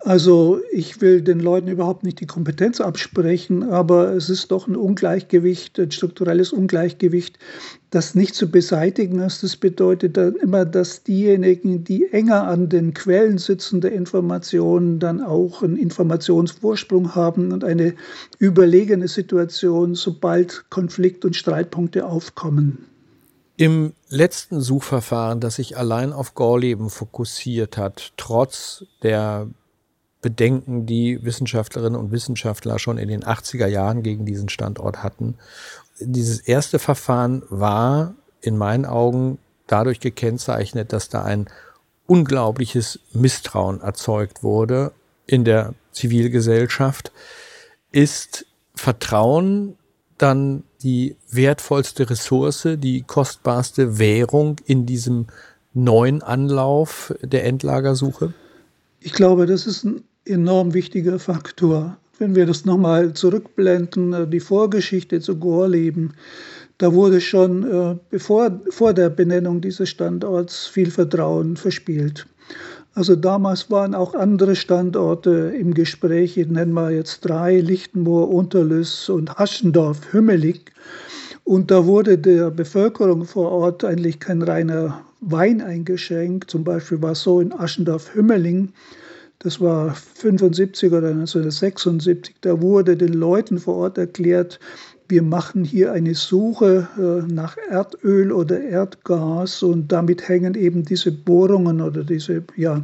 Also 0.05 0.61
ich 0.73 1.01
will 1.01 1.23
den 1.23 1.39
Leuten 1.39 1.69
überhaupt 1.69 2.03
nicht 2.03 2.19
die 2.19 2.27
Kompetenz 2.27 2.81
absprechen, 2.81 3.63
aber 3.63 4.13
es 4.15 4.31
ist 4.31 4.51
doch 4.51 4.67
ein 4.67 4.75
Ungleichgewicht, 4.75 5.79
ein 5.79 5.93
strukturelles 5.93 6.53
Ungleichgewicht, 6.53 7.39
das 7.91 8.17
nicht 8.17 8.35
zu 8.35 8.51
beseitigen 8.51 9.21
ist. 9.21 9.45
Das 9.45 9.57
bedeutet 9.57 10.17
dann 10.17 10.35
immer, 10.35 10.65
dass 10.65 11.05
diejenigen, 11.05 11.85
die 11.85 12.13
enger 12.13 12.49
an 12.49 12.69
den 12.69 12.95
Quellen 12.95 13.39
sitzen 13.39 13.81
der 13.81 13.93
Informationen, 13.93 14.99
dann 14.99 15.23
auch 15.23 15.63
einen 15.63 15.77
Informationsvorsprung 15.77 17.15
haben 17.15 17.53
und 17.53 17.63
eine 17.63 17.95
überlegene 18.41 19.07
Situation, 19.07 19.95
sobald 19.95 20.65
Konflikt- 20.69 21.25
und 21.25 21.37
Streitpunkte 21.37 22.07
aufkommen. 22.07 22.87
Im 23.57 23.93
letzten 24.09 24.61
Suchverfahren, 24.61 25.39
das 25.39 25.57
sich 25.57 25.77
allein 25.77 26.13
auf 26.13 26.35
Gorleben 26.35 26.91
fokussiert 26.91 27.77
hat, 27.77 28.13
trotz 28.17 28.85
der 29.03 29.47
Bedenken, 30.23 30.87
die 30.87 31.23
Wissenschaftlerinnen 31.25 32.01
und 32.01 32.13
Wissenschaftler 32.13 32.79
schon 32.79 32.97
in 32.97 33.09
den 33.09 33.25
80er 33.25 33.67
Jahren 33.67 34.03
gegen 34.03 34.25
diesen 34.25 34.49
Standort 34.49 35.03
hatten. 35.03 35.35
Dieses 35.99 36.41
erste 36.41 36.79
Verfahren 36.79 37.43
war 37.51 38.15
in 38.41 38.57
meinen 38.57 38.87
Augen 38.87 39.39
dadurch 39.67 40.01
gekennzeichnet, 40.01 40.93
dass 40.93 41.09
da 41.09 41.23
ein 41.23 41.49
unglaubliches 42.07 43.01
Misstrauen 43.13 43.81
erzeugt 43.81 44.43
wurde 44.43 44.93
in 45.27 45.45
der 45.45 45.75
Zivilgesellschaft. 45.93 47.13
Ist 47.91 48.47
Vertrauen 48.75 49.77
dann 50.19 50.65
die 50.83 51.17
wertvollste 51.31 52.09
Ressource, 52.09 52.69
die 52.77 53.03
kostbarste 53.03 53.99
Währung 53.99 54.57
in 54.67 54.87
diesem 54.87 55.27
neuen 55.75 56.23
Anlauf 56.23 57.15
der 57.23 57.45
Endlagersuche? 57.45 58.35
Ich 59.01 59.13
glaube, 59.13 59.47
das 59.47 59.67
ist 59.67 59.85
ein 59.85 60.05
enorm 60.25 60.75
wichtiger 60.75 61.19
Faktor. 61.19 61.97
Wenn 62.19 62.35
wir 62.35 62.47
das 62.47 62.65
nochmal 62.65 63.13
zurückblenden, 63.13 64.13
äh, 64.13 64.27
die 64.27 64.41
Vorgeschichte 64.41 65.21
zu 65.21 65.37
Gorleben, 65.37 66.15
da 66.79 66.93
wurde 66.93 67.21
schon 67.21 67.65
äh, 67.65 67.97
bevor, 68.11 68.61
vor 68.71 68.93
der 68.93 69.11
Benennung 69.11 69.61
dieses 69.61 69.89
Standorts 69.89 70.67
viel 70.67 70.91
Vertrauen 70.91 71.57
verspielt. 71.57 72.27
Also 72.95 73.17
damals 73.17 73.71
waren 73.71 73.95
auch 73.95 74.15
andere 74.15 74.55
Standorte 74.55 75.55
im 75.59 75.73
Gespräch, 75.73 76.37
ich 76.37 76.49
nenne 76.49 76.73
mal 76.73 76.93
jetzt 76.93 77.21
drei, 77.21 77.61
Lichtenmoor, 77.61 78.29
Unterlüss 78.29 79.09
und 79.09 79.41
Aschendorf, 79.41 80.13
Hümmelig. 80.13 80.73
Und 81.45 81.71
da 81.71 81.87
wurde 81.87 82.19
der 82.19 82.51
Bevölkerung 82.51 83.25
vor 83.25 83.51
Ort 83.51 83.85
eigentlich 83.85 84.21
kein 84.21 84.43
reiner 84.43 85.01
Wein 85.21 85.63
eingeschenkt. 85.63 86.51
Zum 86.51 86.65
Beispiel 86.65 87.01
war 87.01 87.13
es 87.13 87.23
so 87.23 87.41
in 87.41 87.53
Aschendorf-Hümmeling, 87.53 88.73
das 89.43 89.61
war 89.61 89.95
75 89.95 90.93
oder 90.93 91.09
1976, 91.09 92.37
da 92.43 92.63
wurde 92.63 92.97
den 92.97 93.13
Leuten 93.13 93.59
vor 93.59 93.75
Ort 93.77 93.99
erklärt, 93.99 94.61
wir 95.09 95.23
machen 95.23 95.65
hier 95.65 95.93
eine 95.93 96.15
Suche 96.15 96.89
äh, 96.97 97.31
nach 97.31 97.57
Erdöl 97.69 98.31
oder 98.33 98.61
Erdgas 98.61 99.63
und 99.63 99.91
damit 99.91 100.29
hängen 100.29 100.55
eben 100.55 100.85
diese 100.85 101.11
Bohrungen 101.11 101.81
oder 101.81 102.05
diese 102.05 102.45
ja, 102.57 102.83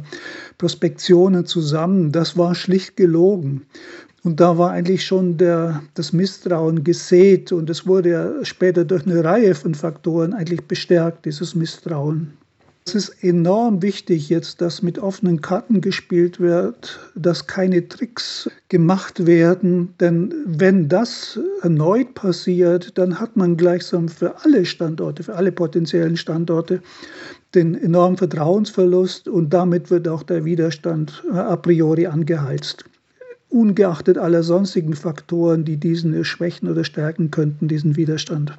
Prospektionen 0.57 1.45
zusammen. 1.45 2.11
Das 2.11 2.37
war 2.37 2.53
schlicht 2.53 2.97
gelogen. 2.97 3.65
Und 4.23 4.41
da 4.41 4.57
war 4.57 4.71
eigentlich 4.71 5.05
schon 5.05 5.37
der, 5.37 5.81
das 5.93 6.11
Misstrauen 6.11 6.83
gesät 6.83 7.53
und 7.53 7.69
es 7.69 7.87
wurde 7.87 8.09
ja 8.09 8.45
später 8.45 8.83
durch 8.83 9.07
eine 9.07 9.23
Reihe 9.23 9.55
von 9.55 9.73
Faktoren 9.73 10.33
eigentlich 10.33 10.65
bestärkt, 10.65 11.25
dieses 11.25 11.55
Misstrauen. 11.55 12.33
Es 12.89 12.95
ist 12.95 13.23
enorm 13.23 13.83
wichtig 13.83 14.29
jetzt, 14.29 14.61
dass 14.61 14.81
mit 14.81 14.97
offenen 14.97 15.41
Karten 15.41 15.79
gespielt 15.79 16.39
wird, 16.39 16.99
dass 17.13 17.45
keine 17.45 17.87
Tricks 17.87 18.49
gemacht 18.67 19.27
werden, 19.27 19.93
denn 19.99 20.33
wenn 20.47 20.89
das 20.89 21.39
erneut 21.61 22.15
passiert, 22.15 22.97
dann 22.97 23.19
hat 23.19 23.37
man 23.37 23.57
gleichsam 23.57 24.09
für 24.09 24.43
alle 24.43 24.65
Standorte, 24.65 25.21
für 25.21 25.35
alle 25.35 25.51
potenziellen 25.51 26.17
Standorte 26.17 26.81
den 27.53 27.75
enormen 27.75 28.17
Vertrauensverlust 28.17 29.27
und 29.27 29.53
damit 29.53 29.91
wird 29.91 30.07
auch 30.07 30.23
der 30.23 30.43
Widerstand 30.43 31.23
äh, 31.31 31.37
a 31.37 31.57
priori 31.57 32.07
angeheizt. 32.07 32.85
Ungeachtet 33.49 34.17
aller 34.17 34.41
sonstigen 34.41 34.95
Faktoren, 34.95 35.63
die 35.63 35.77
diesen 35.77 36.25
schwächen 36.25 36.67
oder 36.67 36.83
stärken 36.83 37.29
könnten, 37.29 37.67
diesen 37.67 37.95
Widerstand. 37.97 38.57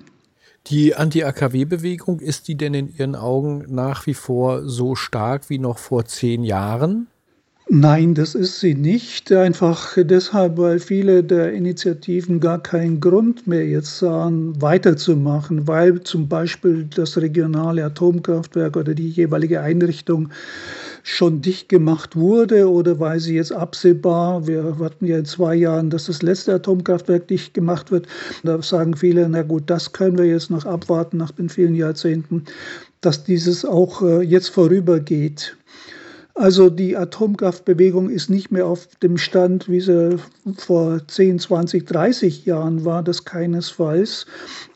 Die 0.67 0.95
Anti-AKW-Bewegung, 0.95 2.21
ist 2.21 2.49
die 2.49 2.57
denn 2.57 2.75
in 2.75 2.89
Ihren 2.89 3.17
Augen 3.17 3.65
nach 3.69 4.07
wie 4.07 4.15
vor 4.15 4.69
so 4.69 4.95
stark 4.95 5.51
wie 5.51 5.59
noch 5.59 5.79
vor 5.79 6.05
zehn 6.05 6.45
Jahren? 6.45 7.10
Nein, 7.73 8.14
das 8.14 8.35
ist 8.35 8.59
sie 8.59 8.75
nicht. 8.75 9.31
Einfach 9.31 9.97
deshalb, 9.97 10.59
weil 10.59 10.81
viele 10.81 11.23
der 11.23 11.53
Initiativen 11.53 12.41
gar 12.41 12.61
keinen 12.61 12.99
Grund 12.99 13.47
mehr 13.47 13.64
jetzt 13.64 13.99
sahen, 13.99 14.61
weiterzumachen, 14.61 15.68
weil 15.68 16.01
zum 16.01 16.27
Beispiel 16.27 16.89
das 16.93 17.16
regionale 17.16 17.85
Atomkraftwerk 17.85 18.77
oder 18.77 18.93
die 18.95 19.11
jeweilige 19.11 19.61
Einrichtung 19.61 20.31
schon 21.05 21.43
dicht 21.43 21.68
gemacht 21.68 22.16
wurde 22.16 22.68
oder 22.68 22.99
weil 22.99 23.21
sie 23.21 23.37
jetzt 23.37 23.53
absehbar, 23.53 24.49
wir 24.49 24.81
warten 24.81 25.07
ja 25.07 25.18
in 25.18 25.25
zwei 25.25 25.55
Jahren, 25.55 25.91
dass 25.91 26.07
das 26.07 26.23
letzte 26.23 26.55
Atomkraftwerk 26.55 27.29
dicht 27.29 27.55
gemacht 27.55 27.93
wird. 27.93 28.09
Da 28.43 28.61
sagen 28.62 28.97
viele, 28.97 29.29
na 29.29 29.43
gut, 29.43 29.62
das 29.71 29.93
können 29.93 30.18
wir 30.18 30.27
jetzt 30.27 30.51
noch 30.51 30.66
abwarten 30.66 31.18
nach 31.18 31.31
den 31.31 31.49
vielen 31.49 31.77
Jahrzehnten, 31.77 32.47
dass 33.01 33.23
dieses 33.23 33.64
auch 33.64 34.03
äh, 34.03 34.23
jetzt 34.23 34.49
vorübergeht. 34.49 35.57
Also 36.41 36.70
die 36.70 36.97
Atomkraftbewegung 36.97 38.09
ist 38.09 38.30
nicht 38.30 38.51
mehr 38.51 38.64
auf 38.64 38.88
dem 39.03 39.18
Stand, 39.18 39.68
wie 39.68 39.80
sie 39.80 40.16
vor 40.57 41.07
10, 41.07 41.38
20, 41.38 41.84
30 41.84 42.47
Jahren 42.47 42.86
war, 42.86 43.03
das 43.03 43.26
keinesfalls. 43.26 44.24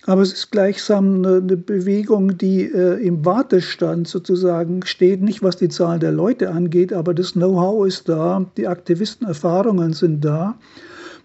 Aber 0.04 0.20
es 0.20 0.34
ist 0.34 0.50
gleichsam 0.50 1.24
eine, 1.24 1.40
Bewegung, 1.40 2.36
die 2.36 2.64
äh, 2.64 3.02
im 3.02 3.24
Wartestand 3.24 4.08
sozusagen 4.08 4.84
steht, 4.84 5.22
nicht 5.22 5.42
was 5.42 5.56
die 5.56 5.70
Zahl 5.70 5.98
der 5.98 6.12
Leute 6.12 6.50
angeht, 6.50 6.92
aber 6.92 7.14
das 7.14 7.32
Know-how 7.32 7.86
ist 7.86 8.10
da, 8.10 8.44
die 8.58 8.68
Aktivistenerfahrungen 8.68 9.94
sind 9.94 10.22
da. 10.22 10.58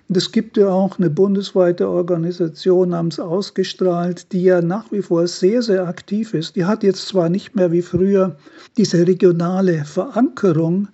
Und 0.09 0.17
es 0.17 0.31
gibt 0.31 0.57
ja 0.57 0.69
auch 0.69 0.97
eine 0.97 1.11
bundesweite 1.11 1.87
Organisation 1.87 2.89
namens 2.89 3.19
Ausgestrahlt, 3.19 4.31
die 4.33 4.41
ja 4.41 4.59
nach 4.59 4.91
wie 4.91 5.03
vor 5.03 5.27
sehr, 5.27 5.61
sehr 5.61 5.87
aktiv 5.87 6.33
ist. 6.33 6.55
Die 6.55 6.65
hat 6.65 6.81
jetzt 6.81 7.07
zwar 7.07 7.29
nicht 7.29 7.55
mehr 7.55 7.71
wie 7.71 7.83
früher 7.83 8.35
diese 8.75 9.05
regionale 9.05 9.85
Verankerung, 9.85 10.87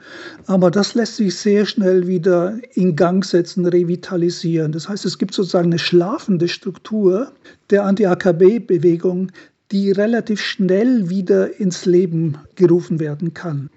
aber 0.47 0.69
das 0.69 0.95
lässt 0.95 1.15
sich 1.15 1.33
sehr 1.37 1.65
schnell 1.65 2.07
wieder 2.07 2.57
in 2.73 2.97
Gang 2.97 3.23
setzen, 3.23 3.65
revitalisieren. 3.65 4.73
Das 4.73 4.89
heißt, 4.89 5.05
es 5.05 5.17
gibt 5.17 5.33
sozusagen 5.33 5.69
eine 5.69 5.79
schlafende 5.79 6.49
Struktur 6.49 7.31
der 7.69 7.85
Anti-AKB-Bewegung, 7.85 9.31
die 9.71 9.91
relativ 9.91 10.41
schnell 10.41 11.09
wieder 11.09 11.57
ins 11.57 11.85
Leben 11.85 12.37
gerufen 12.55 12.99
werden 12.99 13.33
kann. 13.33 13.69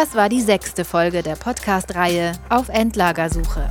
Das 0.00 0.14
war 0.14 0.28
die 0.28 0.40
sechste 0.40 0.84
Folge 0.84 1.24
der 1.24 1.34
Podcast-Reihe 1.34 2.30
Auf 2.50 2.68
Endlagersuche 2.68 3.68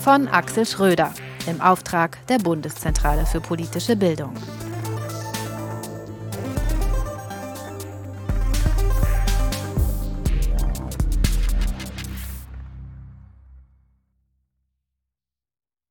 von 0.00 0.28
Axel 0.28 0.64
Schröder 0.64 1.12
im 1.46 1.60
Auftrag 1.60 2.16
der 2.28 2.38
Bundeszentrale 2.38 3.26
für 3.26 3.42
politische 3.42 3.96
Bildung. 3.96 4.32